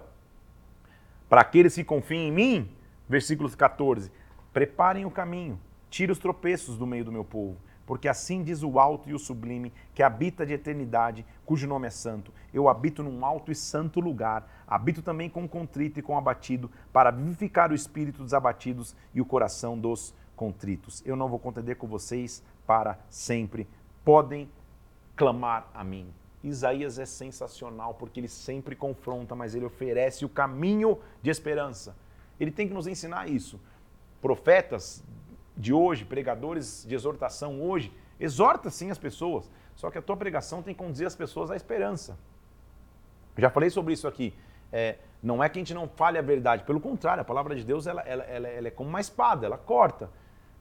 [1.27, 2.71] para aqueles que confiam em mim,
[3.09, 4.11] versículo 14:
[4.53, 8.77] preparem o caminho, tire os tropeços do meio do meu povo, porque assim diz o
[8.77, 12.31] alto e o sublime, que habita de eternidade, cujo nome é santo.
[12.53, 17.09] Eu habito num alto e santo lugar, habito também com contrito e com abatido, para
[17.09, 21.01] vivificar o espírito dos abatidos e o coração dos contritos.
[21.03, 23.67] Eu não vou contender com vocês para sempre.
[24.05, 24.47] Podem
[25.17, 26.13] clamar a mim.
[26.43, 31.97] Isaías é sensacional porque ele sempre confronta, mas ele oferece o caminho de esperança.
[32.39, 33.59] Ele tem que nos ensinar isso.
[34.21, 35.03] Profetas
[35.57, 40.61] de hoje, pregadores de exortação hoje, exorta sim as pessoas, só que a tua pregação
[40.61, 42.17] tem que conduzir as pessoas à esperança.
[43.37, 44.33] Já falei sobre isso aqui.
[44.71, 47.63] É, não é que a gente não fale a verdade, pelo contrário, a palavra de
[47.63, 50.09] Deus ela, ela, ela, ela é como uma espada, ela corta.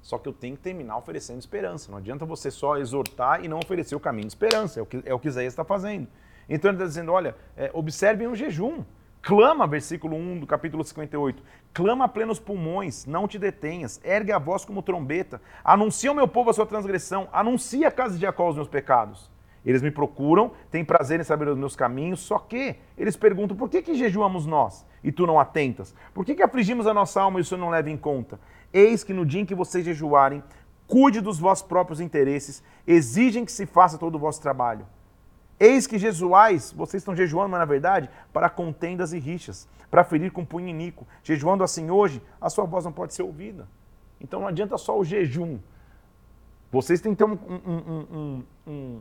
[0.07, 1.91] Só que eu tenho que terminar oferecendo esperança.
[1.91, 4.79] Não adianta você só exortar e não oferecer o caminho de esperança.
[4.79, 6.07] É o que, é o que Isaías está fazendo.
[6.49, 8.85] Então ele está dizendo: olha, é, observem o jejum.
[9.21, 11.43] Clama, versículo 1 do capítulo 58.
[11.75, 16.29] Clama a plenos pulmões, não te detenhas, ergue a voz como trombeta, anuncia ao meu
[16.29, 19.29] povo a sua transgressão, anuncia a casa de Jacó os meus pecados.
[19.65, 23.69] Eles me procuram, têm prazer em saber os meus caminhos, só que eles perguntam: por
[23.69, 25.93] que, que jejuamos nós e tu não atentas?
[26.15, 28.39] Por que, que afligimos a nossa alma e o Senhor não leva em conta?
[28.77, 30.45] Eis que no dia em que vocês jejuarem,
[30.87, 34.87] cuide dos vossos próprios interesses, exigem que se faça todo o vosso trabalho.
[35.59, 40.31] Eis que jejuais, vocês estão jejuando, mas na verdade, para contendas e rixas, para ferir
[40.31, 41.07] com punho inico.
[41.23, 43.67] Jejuando assim hoje, a sua voz não pode ser ouvida.
[44.21, 45.59] Então não adianta só o jejum.
[46.71, 49.01] Vocês têm que ter um, um, um, um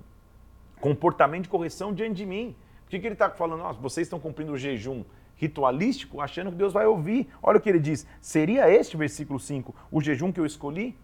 [0.79, 2.55] comportamento de correção diante de mim.
[2.85, 3.59] Por que, que ele está falando?
[3.59, 5.03] Nossa, vocês estão cumprindo o jejum
[5.35, 7.27] ritualístico, achando que Deus vai ouvir.
[7.41, 8.07] Olha o que ele diz.
[8.21, 10.97] Seria este, versículo 5, o jejum que eu escolhi?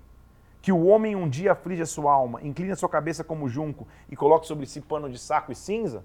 [0.61, 4.15] Que o homem um dia aflige a sua alma, inclina sua cabeça como junco e
[4.15, 6.03] coloque sobre si pano de saco e cinza?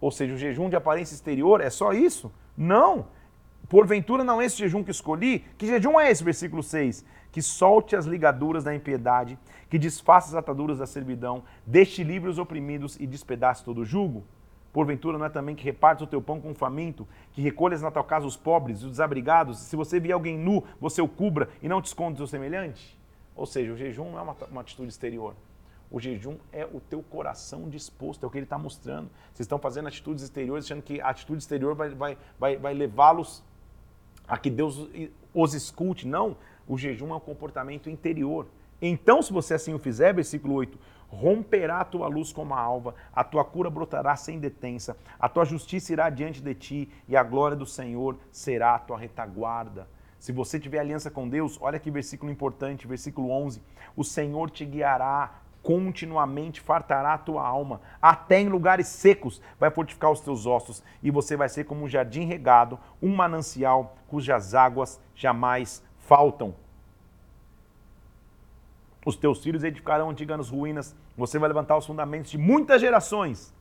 [0.00, 2.32] Ou seja, o jejum de aparência exterior é só isso?
[2.56, 3.06] Não!
[3.68, 5.44] Porventura não é esse jejum que escolhi?
[5.56, 6.24] Que jejum é esse?
[6.24, 7.04] Versículo 6.
[7.30, 9.38] Que solte as ligaduras da impiedade,
[9.70, 14.24] que desfaça as ataduras da servidão, deixe livre os oprimidos e despedace todo o jugo.
[14.72, 17.90] Porventura não é também que repartas o teu pão com o faminto, que recolhas na
[17.90, 21.50] tua casa os pobres e os desabrigados, se você vir alguém nu, você o cubra
[21.60, 22.98] e não te esconde o seu semelhante?
[23.36, 25.34] Ou seja, o jejum não é uma, uma atitude exterior.
[25.90, 29.10] O jejum é o teu coração disposto, é o que ele está mostrando.
[29.26, 33.44] Vocês estão fazendo atitudes exteriores, achando que a atitude exterior vai, vai, vai, vai levá-los
[34.26, 34.88] a que Deus
[35.34, 36.08] os escute.
[36.08, 36.34] Não,
[36.66, 38.46] o jejum é um comportamento interior.
[38.80, 40.78] Então, se você assim o fizer, versículo 8,
[41.12, 45.44] romperá a tua luz como a alva, a tua cura brotará sem detença, a tua
[45.44, 49.86] justiça irá diante de ti e a glória do Senhor será a tua retaguarda.
[50.18, 53.62] Se você tiver aliança com Deus, olha que versículo importante, versículo 11:
[53.94, 60.10] o Senhor te guiará continuamente fartará a tua alma, até em lugares secos vai fortificar
[60.10, 65.00] os teus ossos, e você vai ser como um jardim regado, um manancial cujas águas
[65.14, 66.54] jamais faltam.
[69.04, 73.52] Os teus filhos edificarão antigas ruínas, você vai levantar os fundamentos de muitas gerações.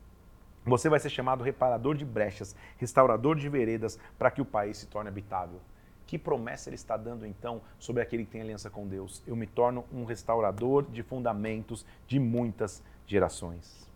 [0.64, 4.86] Você vai ser chamado reparador de brechas, restaurador de veredas, para que o país se
[4.86, 5.60] torne habitável.
[6.06, 9.24] Que promessa ele está dando então sobre aquele que tem aliança com Deus?
[9.26, 13.90] Eu me torno um restaurador de fundamentos de muitas gerações.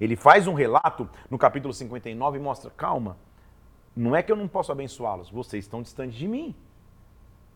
[0.00, 3.16] Ele faz um relato no capítulo 59 e mostra: calma,
[3.96, 6.54] não é que eu não posso abençoá-los, vocês estão distantes de mim.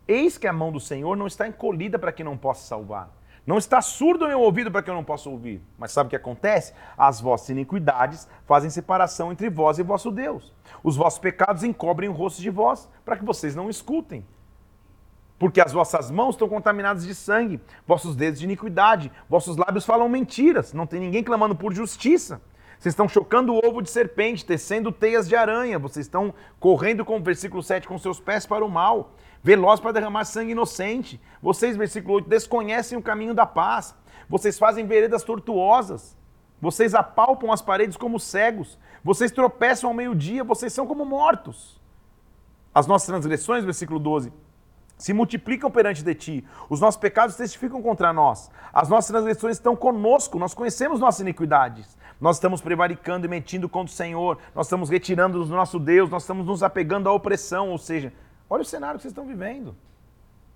[0.07, 3.09] Eis que a mão do Senhor não está encolhida para que não possa salvar.
[3.45, 5.61] Não está surdo o meu ouvido para que eu não possa ouvir.
[5.77, 6.73] Mas sabe o que acontece?
[6.97, 10.53] As vossas iniquidades fazem separação entre vós e vosso Deus.
[10.83, 14.25] Os vossos pecados encobrem o rosto de vós, para que vocês não escutem.
[15.39, 20.07] Porque as vossas mãos estão contaminadas de sangue, vossos dedos de iniquidade, vossos lábios falam
[20.07, 22.39] mentiras, não tem ninguém clamando por justiça.
[22.77, 27.17] Vocês estão chocando o ovo de serpente, tecendo teias de aranha, vocês estão correndo com
[27.17, 31.19] o versículo 7 com seus pés para o mal veloz para derramar sangue inocente.
[31.41, 33.95] Vocês, versículo 8, desconhecem o caminho da paz.
[34.29, 36.17] Vocês fazem veredas tortuosas.
[36.61, 38.77] Vocês apalpam as paredes como cegos.
[39.03, 40.43] Vocês tropeçam ao meio-dia.
[40.43, 41.81] Vocês são como mortos.
[42.73, 44.31] As nossas transgressões, versículo 12,
[44.97, 46.47] se multiplicam perante de ti.
[46.69, 48.51] Os nossos pecados testificam contra nós.
[48.71, 50.37] As nossas transgressões estão conosco.
[50.37, 51.97] Nós conhecemos nossas iniquidades.
[52.19, 54.37] Nós estamos prevaricando e mentindo contra o Senhor.
[54.53, 56.09] Nós estamos retirando do nosso Deus.
[56.11, 57.71] Nós estamos nos apegando à opressão.
[57.71, 58.13] Ou seja,
[58.51, 59.73] Olha o cenário que vocês estão vivendo.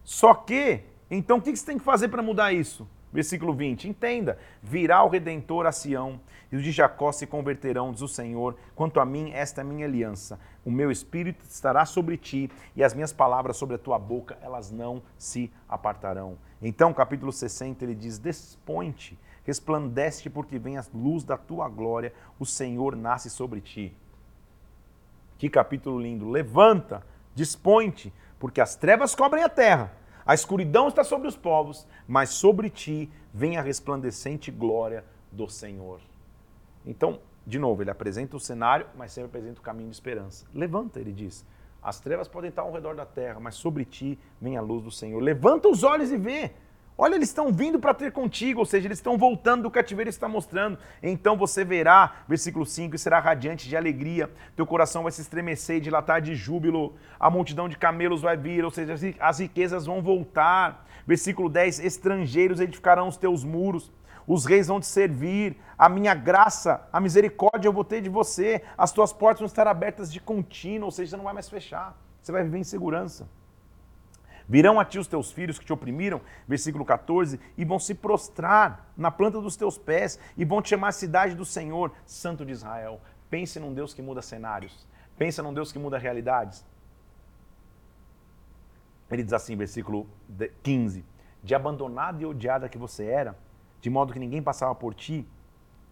[0.03, 2.86] Só que, então o que você tem que fazer para mudar isso?
[3.13, 3.88] Versículo 20.
[3.88, 6.19] Entenda: virá o redentor a Sião,
[6.51, 8.58] e os de Jacó se converterão, diz o Senhor.
[8.75, 10.38] Quanto a mim, esta é a minha aliança.
[10.65, 14.69] O meu espírito estará sobre ti, e as minhas palavras sobre a tua boca, elas
[14.69, 16.38] não se apartarão.
[16.62, 22.45] Então, capítulo 60, ele diz: Desponte, resplandece, porque vem a luz da tua glória, o
[22.45, 23.95] Senhor nasce sobre ti.
[25.38, 26.29] Que capítulo lindo!
[26.29, 29.91] Levanta Dispõe-te, porque as trevas cobrem a terra,
[30.26, 36.00] a escuridão está sobre os povos, mas sobre ti vem a resplandecente glória do Senhor.
[36.84, 40.45] Então, de novo, ele apresenta o cenário, mas sempre apresenta o caminho de esperança.
[40.52, 41.45] Levanta, ele diz.
[41.82, 44.89] As trevas podem estar ao redor da terra, mas sobre ti vem a luz do
[44.89, 45.21] Senhor.
[45.21, 46.54] Levanta os olhos e vê.
[46.97, 50.29] Olha, eles estão vindo para ter contigo, ou seja, eles estão voltando do cativeiro está
[50.29, 50.77] mostrando.
[51.03, 55.75] Então você verá, versículo 5, e será radiante de alegria, teu coração vai se estremecer
[55.75, 60.01] e dilatar de júbilo, a multidão de camelos vai vir, ou seja, as riquezas vão
[60.01, 60.88] voltar.
[61.05, 63.91] Versículo 10, estrangeiros edificarão os teus muros,
[64.25, 68.63] os reis vão te servir, a minha graça, a misericórdia eu vou ter de você,
[68.77, 71.93] as tuas portas vão estar abertas de contínuo, ou seja, você não vai mais fechar,
[72.21, 73.27] você vai viver em segurança.
[74.47, 78.91] Virão a ti os teus filhos que te oprimiram, versículo 14, e vão se prostrar
[78.95, 83.01] na planta dos teus pés e vão te chamar cidade do Senhor, Santo de Israel.
[83.29, 84.88] Pense num Deus que muda cenários.
[85.17, 86.63] Pensa num Deus que muda realidades.
[89.10, 90.08] Ele diz assim, versículo
[90.62, 91.03] 15:
[91.43, 93.36] De abandonada e odiada que você era,
[93.81, 95.27] de modo que ninguém passava por ti,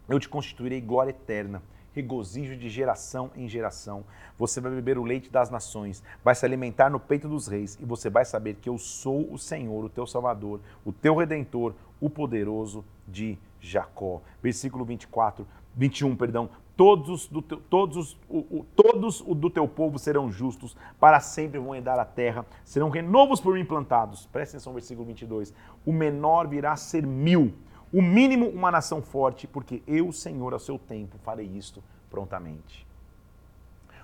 [0.07, 1.61] eu te constituirei glória eterna
[1.93, 4.03] regozijo de geração em geração.
[4.37, 7.85] Você vai beber o leite das nações, vai se alimentar no peito dos reis, e
[7.85, 12.09] você vai saber que eu sou o Senhor, o teu Salvador, o teu Redentor, o
[12.09, 14.21] poderoso de Jacó.
[14.41, 16.49] Versículo 24, 21, perdão.
[16.75, 21.59] Todos, do teu, todos, o, o, todos o do teu povo serão justos, para sempre
[21.59, 24.25] vão herdar a terra, serão renovos por mim plantados.
[24.25, 25.53] Presta atenção, versículo 22.
[25.85, 27.53] O menor virá a ser mil
[27.93, 32.87] o mínimo uma nação forte, porque eu, Senhor, ao seu tempo, farei isto prontamente.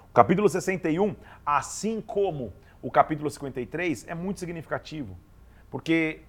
[0.09, 5.17] O capítulo 61, assim como o capítulo 53, é muito significativo,
[5.71, 6.21] porque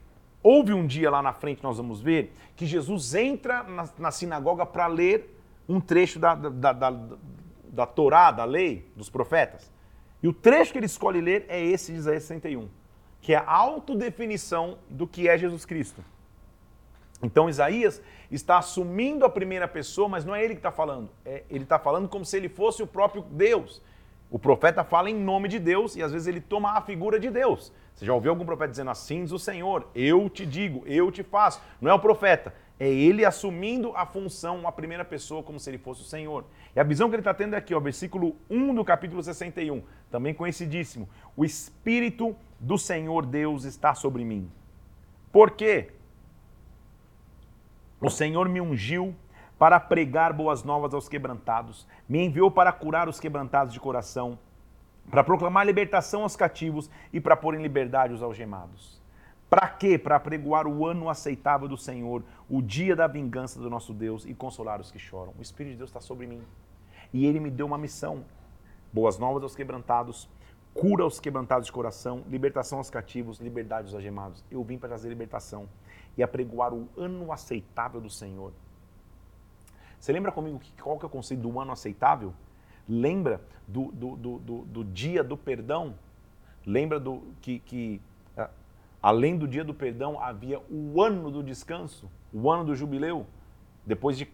[0.43, 4.65] houve um dia lá na frente, nós vamos ver, que Jesus entra na, na sinagoga
[4.65, 7.17] para ler um trecho da, da, da, da,
[7.65, 9.71] da Torá, da lei, dos profetas.
[10.23, 12.69] E o trecho que ele escolhe ler é esse de Isaías 61,
[13.21, 16.03] que é a autodefinição do que é Jesus Cristo.
[17.23, 21.11] Então Isaías está assumindo a primeira pessoa, mas não é ele que está falando.
[21.25, 23.83] É, ele está falando como se ele fosse o próprio Deus.
[24.31, 27.31] O profeta fala em nome de Deus e às vezes ele toma a figura de
[27.31, 27.73] Deus.
[27.95, 31.23] Você já ouviu algum profeta dizendo assim diz o Senhor, eu te digo, eu te
[31.23, 31.61] faço.
[31.81, 35.79] Não é o profeta, é ele assumindo a função, a primeira pessoa, como se ele
[35.79, 36.45] fosse o Senhor.
[36.75, 39.83] E a visão que ele está tendo é aqui, ó, versículo 1 do capítulo 61,
[40.11, 41.09] também conhecidíssimo.
[41.37, 44.51] O Espírito do Senhor Deus está sobre mim.
[45.33, 45.91] Por quê?
[48.01, 49.15] O Senhor me ungiu
[49.59, 54.39] para pregar boas novas aos quebrantados, me enviou para curar os quebrantados de coração,
[55.11, 59.03] para proclamar libertação aos cativos e para pôr em liberdade os algemados.
[59.51, 59.99] Para quê?
[59.99, 64.33] Para pregoar o ano aceitável do Senhor, o dia da vingança do nosso Deus e
[64.33, 65.35] consolar os que choram.
[65.39, 66.41] O Espírito de Deus está sobre mim.
[67.13, 68.25] E ele me deu uma missão:
[68.91, 70.27] boas novas aos quebrantados,
[70.73, 74.43] cura aos quebrantados de coração, libertação aos cativos, liberdade aos algemados.
[74.51, 75.69] Eu vim para trazer libertação
[76.17, 78.53] e apregoar o ano aceitável do Senhor.
[79.99, 82.33] Você lembra comigo que, qual que é o conceito do ano aceitável?
[82.89, 85.95] Lembra do, do, do, do, do dia do perdão?
[86.67, 88.01] Lembra do que, que
[89.03, 93.27] além do dia do perdão havia o ano do descanso, o ano do jubileu?
[93.85, 94.29] Depois de,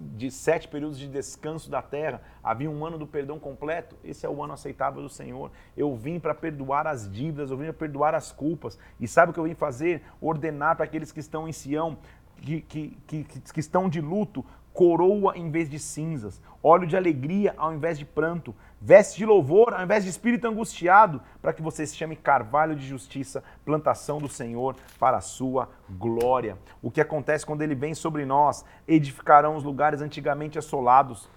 [0.00, 3.96] de sete períodos de descanso da terra, havia um ano do perdão completo.
[4.02, 5.50] Esse é o ano aceitável do Senhor.
[5.76, 8.78] Eu vim para perdoar as dívidas, eu vim para perdoar as culpas.
[8.98, 10.02] E sabe o que eu vim fazer?
[10.20, 11.98] Ordenar para aqueles que estão em Sião,
[12.40, 17.54] que, que, que, que estão de luto, coroa em vez de cinzas, óleo de alegria
[17.56, 21.86] ao invés de pranto, veste de louvor ao invés de espírito angustiado, para que você
[21.86, 26.56] se chame carvalho de justiça, plantação do Senhor para a sua glória.
[26.80, 28.64] O que acontece quando ele vem sobre nós?
[28.88, 31.28] Edificarão os lugares antigamente assolados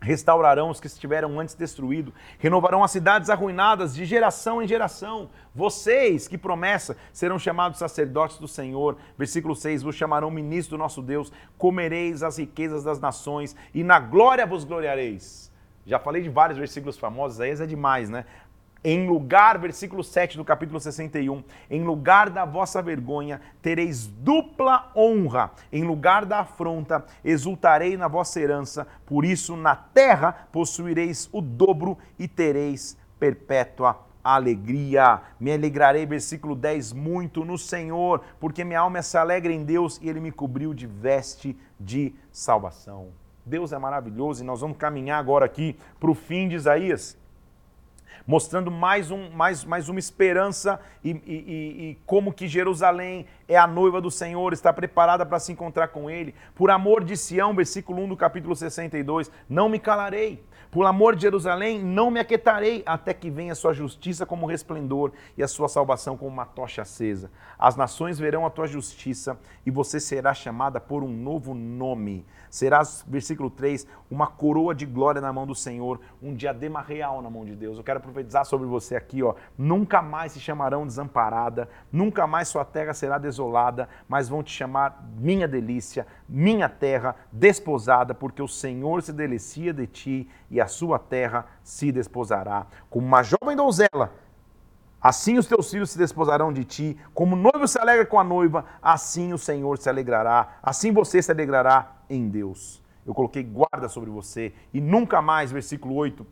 [0.00, 5.28] restaurarão os que estiveram antes destruídos, renovarão as cidades arruinadas de geração em geração.
[5.54, 8.96] Vocês, que promessa, serão chamados sacerdotes do Senhor.
[9.16, 13.98] Versículo 6: vos chamarão ministro do nosso Deus, comereis as riquezas das nações e na
[13.98, 15.48] glória vos gloriareis.
[15.88, 18.26] Já falei de vários versículos famosos, aí é demais, né?
[18.84, 25.50] Em lugar, versículo 7 do capítulo 61, em lugar da vossa vergonha, tereis dupla honra,
[25.72, 31.96] em lugar da afronta, exultarei na vossa herança, por isso na terra possuireis o dobro
[32.18, 35.22] e tereis perpétua alegria.
[35.40, 40.08] Me alegrarei, versículo 10, muito no Senhor, porque minha alma se alegra em Deus e
[40.10, 43.08] Ele me cobriu de veste de salvação.
[43.48, 47.18] Deus é maravilhoso e nós vamos caminhar agora aqui para o fim de Isaías
[48.28, 53.66] mostrando mais, um, mais, mais uma esperança e, e, e, como que Jerusalém é a
[53.66, 56.34] noiva do Senhor, está preparada para se encontrar com Ele.
[56.54, 60.44] Por amor de Sião, versículo 1 do capítulo 62, não me calarei.
[60.70, 65.12] Por amor de Jerusalém, não me aquietarei até que venha a sua justiça como resplendor
[65.34, 67.30] e a sua salvação como uma tocha acesa.
[67.58, 72.26] As nações verão a tua justiça e você será chamada por um novo nome.
[72.50, 77.30] Serás, versículo 3, uma coroa de glória na mão do Senhor, um diadema real na
[77.30, 77.78] mão de Deus.
[77.78, 79.34] Eu quero profetizar sobre você aqui, ó.
[79.56, 85.04] Nunca mais se chamarão desamparada, nunca mais sua terra será desolada, mas vão te chamar
[85.18, 90.98] minha delícia, minha terra desposada, porque o Senhor se delicia de ti e a sua
[90.98, 92.66] terra se desposará.
[92.88, 94.12] Como uma jovem donzela,
[95.00, 98.24] Assim os teus filhos se desposarão de ti, como o noivo se alegra com a
[98.24, 102.82] noiva, assim o Senhor se alegrará, assim você se alegrará em Deus.
[103.06, 106.26] Eu coloquei guarda sobre você e nunca mais, versículo 8,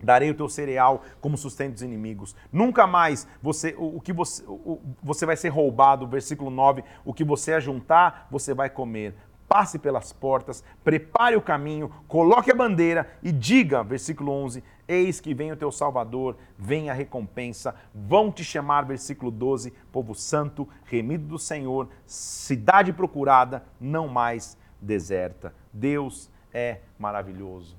[0.00, 2.36] darei o teu cereal como sustento dos inimigos.
[2.52, 7.12] Nunca mais você o, o que você o, você vai ser roubado, versículo 9, o
[7.12, 9.14] que você ajuntar, você vai comer
[9.48, 15.32] passe pelas portas, prepare o caminho, coloque a bandeira e diga, versículo 11: Eis que
[15.32, 21.26] vem o teu Salvador, vem a recompensa, vão te chamar, versículo 12, povo santo, remido
[21.26, 25.54] do Senhor, cidade procurada, não mais deserta.
[25.72, 27.76] Deus é maravilhoso.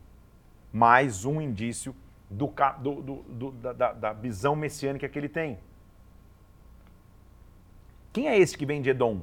[0.74, 1.96] Mais um indício
[2.30, 5.58] do, do, do, da, da visão messiânica que ele tem.
[8.12, 9.22] Quem é esse que vem de Edom?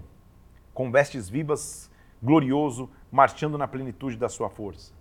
[0.72, 1.90] Com vestes vivas
[2.26, 4.92] glorioso, marchando na plenitude da sua força.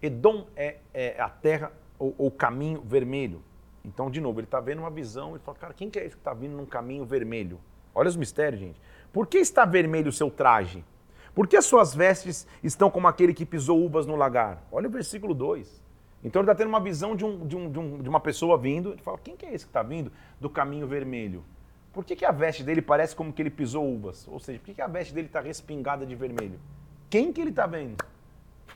[0.00, 3.42] Edom é, é a terra ou o caminho vermelho.
[3.84, 6.16] Então, de novo, ele está vendo uma visão e fala, cara, quem que é esse
[6.16, 7.60] que está vindo num caminho vermelho?
[7.94, 8.80] Olha os mistérios, gente.
[9.12, 10.82] Por que está vermelho o seu traje?
[11.34, 14.62] Por que as suas vestes estão como aquele que pisou uvas no lagar?
[14.72, 15.82] Olha o versículo 2.
[16.24, 18.92] Então ele está tendo uma visão de, um, de, um, de, um, uma pessoa vindo,
[18.92, 21.44] ele fala, quem que é esse que está vindo do caminho vermelho?
[21.92, 24.26] Por que, que a veste dele parece como que ele pisou uvas?
[24.28, 26.58] Ou seja, por que, que a veste dele está respingada de vermelho?
[27.10, 28.02] Quem que ele está vendo?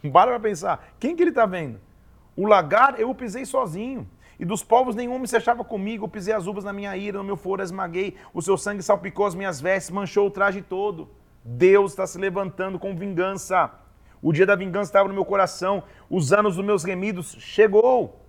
[0.12, 0.95] Para para pensar.
[1.01, 1.81] Quem que ele está vendo?
[2.37, 4.07] O lagar eu o pisei sozinho.
[4.39, 7.17] E dos povos nenhum me se achava comigo, eu pisei as uvas na minha ira,
[7.17, 11.09] no meu foro esmaguei, o seu sangue salpicou as minhas vestes, manchou o traje todo.
[11.43, 13.71] Deus está se levantando com vingança.
[14.21, 18.26] O dia da vingança estava no meu coração, os anos dos meus remidos chegou.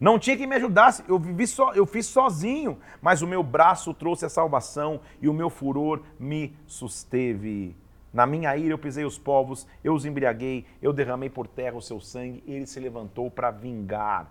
[0.00, 3.92] Não tinha quem me ajudasse, eu vivi só, eu fiz sozinho, mas o meu braço
[3.92, 7.76] trouxe a salvação e o meu furor me susteve.
[8.12, 11.82] Na minha ira eu pisei os povos, eu os embriaguei, eu derramei por terra o
[11.82, 14.26] seu sangue, ele se levantou para vingar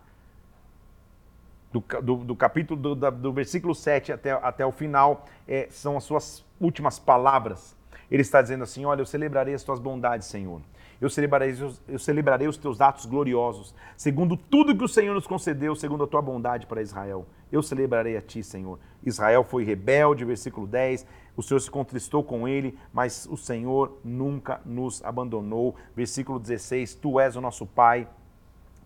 [1.72, 6.03] do, do, do capítulo, do, do, versículo 7 até, até o final, é, são as
[6.03, 7.78] suas últimas palavras.
[8.09, 10.61] Ele está dizendo assim: Olha, eu celebrarei as tuas bondades, Senhor.
[11.00, 11.56] Eu celebrarei,
[11.88, 16.08] eu celebrarei os teus atos gloriosos, segundo tudo que o Senhor nos concedeu, segundo a
[16.08, 17.26] tua bondade para Israel.
[17.52, 18.80] Eu celebrarei a ti, Senhor.
[19.04, 21.06] Israel foi rebelde, versículo 10.
[21.38, 25.76] O Senhor se contristou com ele, mas o Senhor nunca nos abandonou.
[25.95, 28.08] Versículo 16: Tu és o nosso Pai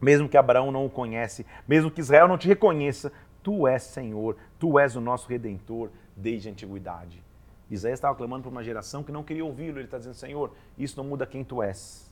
[0.04, 3.12] mesmo que Abraão não o conhece, mesmo que Israel não te reconheça,
[3.42, 7.24] tu és Senhor, tu és o nosso redentor desde a antiguidade.
[7.74, 9.78] Isaías estava clamando por uma geração que não queria ouvi-lo.
[9.78, 12.12] Ele está dizendo: Senhor, isso não muda quem tu és.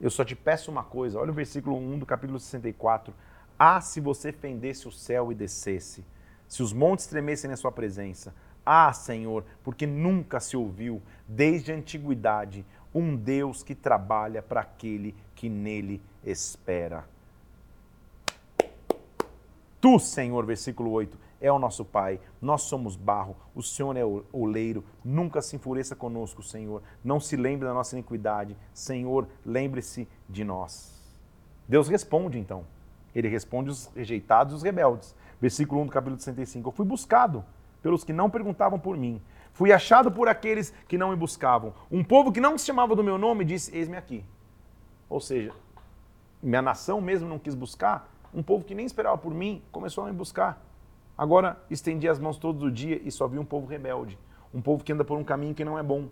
[0.00, 1.18] Eu só te peço uma coisa.
[1.18, 3.12] Olha o versículo 1 do capítulo 64.
[3.58, 6.04] Ah, se você fendesse o céu e descesse,
[6.46, 8.34] se os montes tremessem na sua presença.
[8.64, 12.64] Ah, Senhor, porque nunca se ouviu, desde a antiguidade,
[12.94, 17.04] um Deus que trabalha para aquele que nele espera.
[19.80, 24.24] Tu, Senhor, versículo 8, é o nosso Pai, nós somos barro, o Senhor é o
[24.32, 30.44] oleiro, nunca se enfureça conosco, Senhor, não se lembre da nossa iniquidade, Senhor, lembre-se de
[30.44, 30.98] nós.
[31.68, 32.64] Deus responde então,
[33.14, 35.14] ele responde os rejeitados e os rebeldes.
[35.40, 37.44] Versículo 1 do capítulo 65, eu fui buscado
[37.82, 39.22] pelos que não perguntavam por mim,
[39.52, 41.72] fui achado por aqueles que não me buscavam.
[41.90, 44.24] Um povo que não se chamava do meu nome disse, eis-me aqui.
[45.08, 45.52] Ou seja,
[46.42, 50.06] minha nação mesmo não quis buscar, um povo que nem esperava por mim começou a
[50.08, 50.67] me buscar.
[51.18, 54.16] Agora estendi as mãos todos os dias e só vi um povo rebelde,
[54.54, 56.08] um povo que anda por um caminho que não é bom,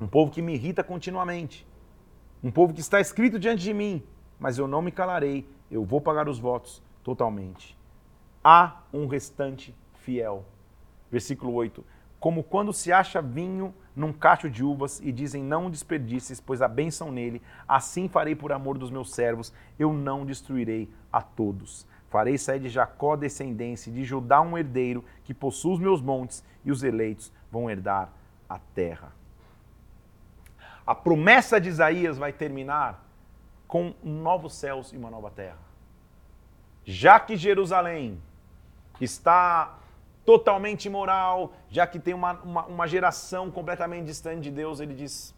[0.00, 1.66] um povo que me irrita continuamente,
[2.40, 4.00] um povo que está escrito diante de mim,
[4.38, 7.76] mas eu não me calarei, eu vou pagar os votos totalmente.
[8.42, 10.44] Há um restante fiel.
[11.10, 11.84] Versículo 8:
[12.20, 16.68] Como quando se acha vinho num cacho de uvas e dizem: Não desperdices, pois a
[16.68, 17.42] bênção nele.
[17.68, 21.86] Assim farei por amor dos meus servos, eu não destruirei a todos.
[22.10, 26.72] Farei sair de Jacó descendência, de Judá um herdeiro que possui os meus montes, e
[26.72, 28.12] os eleitos vão herdar
[28.48, 29.12] a terra.
[30.84, 33.06] A promessa de Isaías vai terminar
[33.68, 35.58] com novos céus e uma nova terra.
[36.84, 38.20] Já que Jerusalém
[39.00, 39.78] está
[40.24, 45.32] totalmente imoral, já que tem uma, uma, uma geração completamente distante de Deus, ele diz: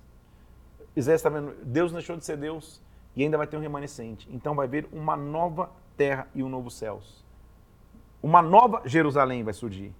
[0.96, 2.80] Isaías está vendo, Deus deixou de ser Deus
[3.14, 4.26] e ainda vai ter um remanescente.
[4.32, 7.24] Então vai haver uma nova terra e um novo céus.
[8.22, 9.94] Uma nova Jerusalém vai surgir.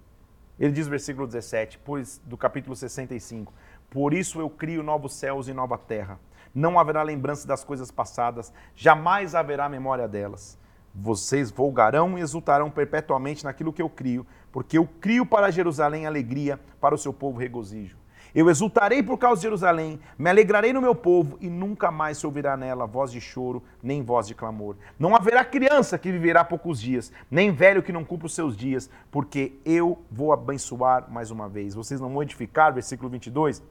[0.58, 3.52] Ele diz versículo 17, pois, do capítulo 65:
[3.90, 6.20] Por isso eu crio novos céus e nova terra.
[6.54, 10.58] Não haverá lembrança das coisas passadas, jamais haverá memória delas.
[10.94, 16.60] Vocês volgarão e exultarão perpetuamente naquilo que eu crio, porque eu crio para Jerusalém alegria,
[16.80, 18.01] para o seu povo regozijo.
[18.34, 22.26] Eu exultarei por causa de Jerusalém, me alegrarei no meu povo, e nunca mais se
[22.26, 24.76] ouvirá nela voz de choro, nem voz de clamor.
[24.98, 28.88] Não haverá criança que viverá poucos dias, nem velho que não cumpra os seus dias,
[29.10, 31.74] porque eu vou abençoar mais uma vez.
[31.74, 33.62] Vocês não vão edificar, versículo 22,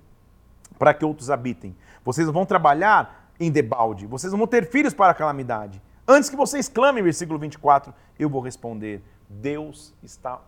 [0.77, 1.75] para que outros habitem.
[2.05, 5.81] Vocês não vão trabalhar em debalde, vocês não vão ter filhos para a calamidade.
[6.07, 10.39] Antes que vocês clamem, versículo 24, eu vou responder: Deus está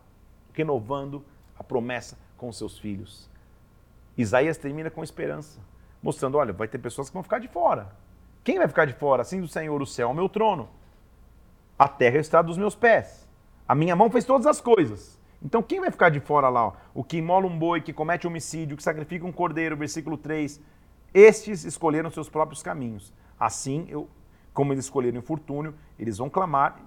[0.54, 1.26] renovando
[1.58, 3.33] a promessa com seus filhos.
[4.18, 5.60] Isaías termina com esperança,
[6.02, 7.96] mostrando: olha, vai ter pessoas que vão ficar de fora.
[8.44, 9.22] Quem vai ficar de fora?
[9.22, 10.70] Assim do Senhor, o céu é o meu trono.
[11.78, 13.28] A terra está dos meus pés.
[13.68, 15.20] A minha mão fez todas as coisas.
[15.42, 16.74] Então quem vai ficar de fora lá?
[16.94, 20.62] O que imola um boi, que comete homicídio, que sacrifica um cordeiro, versículo 3.
[21.14, 23.14] Estes escolheram seus próprios caminhos.
[23.40, 24.10] Assim eu
[24.54, 26.80] como eles escolheram infortúnio, eles vão clamar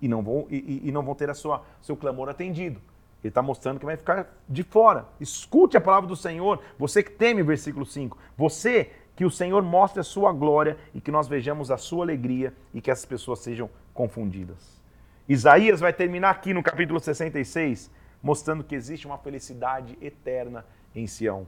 [0.00, 2.80] e não vão, e, e não vão ter a sua, seu clamor atendido.
[3.22, 5.06] Ele está mostrando que vai ficar de fora.
[5.20, 8.16] Escute a palavra do Senhor, você que teme, versículo 5.
[8.36, 12.54] Você que o Senhor mostre a sua glória e que nós vejamos a sua alegria
[12.72, 14.80] e que essas pessoas sejam confundidas.
[15.28, 17.90] Isaías vai terminar aqui no capítulo 66,
[18.22, 20.64] mostrando que existe uma felicidade eterna
[20.94, 21.46] em Sião.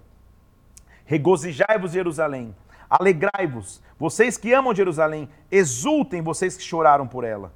[1.04, 2.54] Regozijai-vos, Jerusalém,
[2.92, 7.50] Alegrai-vos, vocês que amam Jerusalém, exultem vocês que choraram por ela.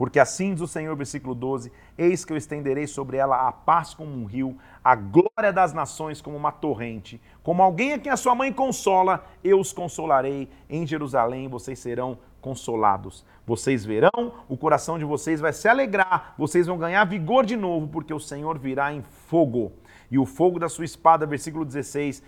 [0.00, 3.92] Porque assim diz o Senhor, versículo 12: Eis que eu estenderei sobre ela a paz
[3.92, 7.20] como um rio, a glória das nações como uma torrente.
[7.42, 10.48] Como alguém a quem a sua mãe consola, eu os consolarei.
[10.70, 13.26] Em Jerusalém vocês serão consolados.
[13.46, 17.86] Vocês verão, o coração de vocês vai se alegrar, vocês vão ganhar vigor de novo,
[17.86, 19.70] porque o Senhor virá em fogo.
[20.10, 22.22] E o fogo da sua espada, versículo 16,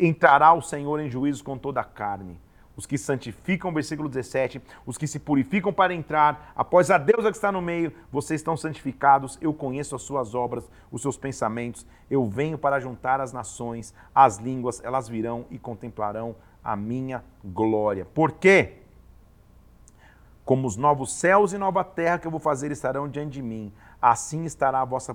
[0.00, 2.40] entrará o Senhor em juízo com toda a carne
[2.80, 7.36] os que santificam, versículo 17, os que se purificam para entrar, após a deusa que
[7.36, 12.26] está no meio, vocês estão santificados, eu conheço as suas obras, os seus pensamentos, eu
[12.26, 18.06] venho para juntar as nações, as línguas, elas virão e contemplarão a minha glória.
[18.06, 18.78] Por quê?
[20.42, 23.70] Como os novos céus e nova terra que eu vou fazer estarão diante de mim,
[24.00, 25.14] assim estará a vossa,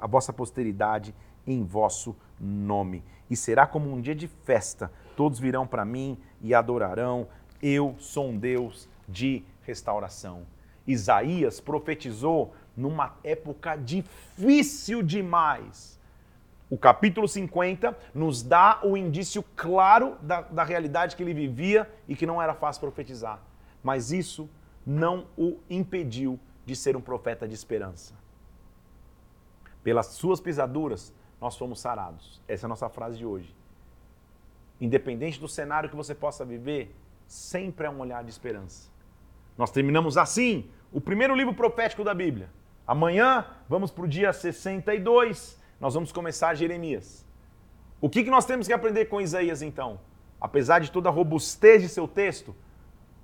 [0.00, 1.12] a vossa posteridade
[1.44, 3.02] em vosso nome.
[3.28, 7.26] E será como um dia de festa, todos virão para mim e adorarão.
[7.62, 10.42] Eu sou um Deus de restauração.
[10.86, 15.98] Isaías profetizou numa época difícil demais.
[16.68, 22.16] O capítulo 50 nos dá o indício claro da, da realidade que ele vivia e
[22.16, 23.40] que não era fácil profetizar.
[23.82, 24.48] Mas isso
[24.84, 28.14] não o impediu de ser um profeta de esperança.
[29.82, 32.40] Pelas suas pisaduras, nós fomos sarados.
[32.48, 33.54] Essa é a nossa frase de hoje.
[34.80, 36.94] Independente do cenário que você possa viver,
[37.26, 38.90] sempre é um olhar de esperança.
[39.56, 42.50] Nós terminamos assim o primeiro livro profético da Bíblia.
[42.86, 47.24] Amanhã vamos para o dia 62, nós vamos começar Jeremias.
[48.00, 49.98] O que, que nós temos que aprender com Isaías então?
[50.40, 52.54] Apesar de toda a robustez de seu texto,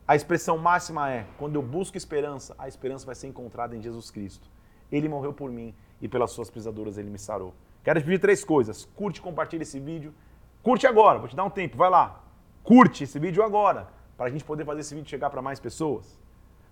[0.09, 4.11] a expressão máxima é: quando eu busco esperança, a esperança vai ser encontrada em Jesus
[4.11, 4.48] Cristo.
[4.90, 7.55] Ele morreu por mim e pelas suas pisaduras ele me sarou.
[7.84, 10.14] Quero te pedir três coisas: curte compartilhe esse vídeo.
[10.62, 12.22] Curte agora, vou te dar um tempo, vai lá.
[12.62, 16.18] Curte esse vídeo agora, para a gente poder fazer esse vídeo chegar para mais pessoas.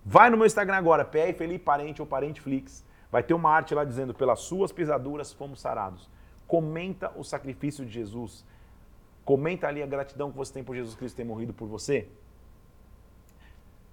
[0.05, 2.85] Vai no meu Instagram agora, PR Felipe Parente ou Parente Flix.
[3.11, 6.09] Vai ter uma arte lá dizendo: pelas suas pisaduras fomos sarados.
[6.47, 8.45] Comenta o sacrifício de Jesus.
[9.25, 12.07] Comenta ali a gratidão que você tem por Jesus Cristo ter morrido por você.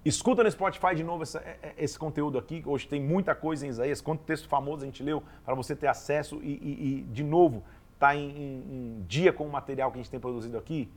[0.05, 2.63] Escuta no Spotify de novo essa, é, é, esse conteúdo aqui.
[2.65, 3.99] Hoje tem muita coisa em Isaías.
[3.99, 7.63] Quanto texto famoso a gente leu para você ter acesso e, e, e de novo,
[7.97, 10.87] está em, em, em dia com o material que a gente tem produzido aqui,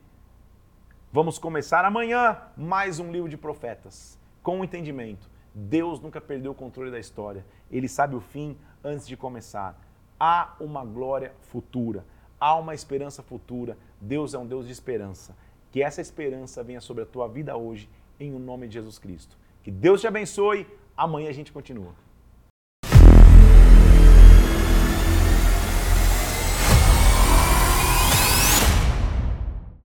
[1.11, 5.27] vamos começar amanhã mais um livro de profetas, com o entendimento.
[5.53, 7.43] Deus nunca perdeu o controle da história.
[7.71, 9.75] Ele sabe o fim antes de começar.
[10.19, 12.05] Há uma glória futura,
[12.39, 13.75] há uma esperança futura.
[13.99, 15.35] Deus é um Deus de esperança.
[15.71, 17.89] Que essa esperança venha sobre a tua vida hoje,
[18.19, 19.35] em o nome de Jesus Cristo.
[19.63, 20.67] Que Deus te abençoe.
[20.95, 21.95] Amanhã a gente continua.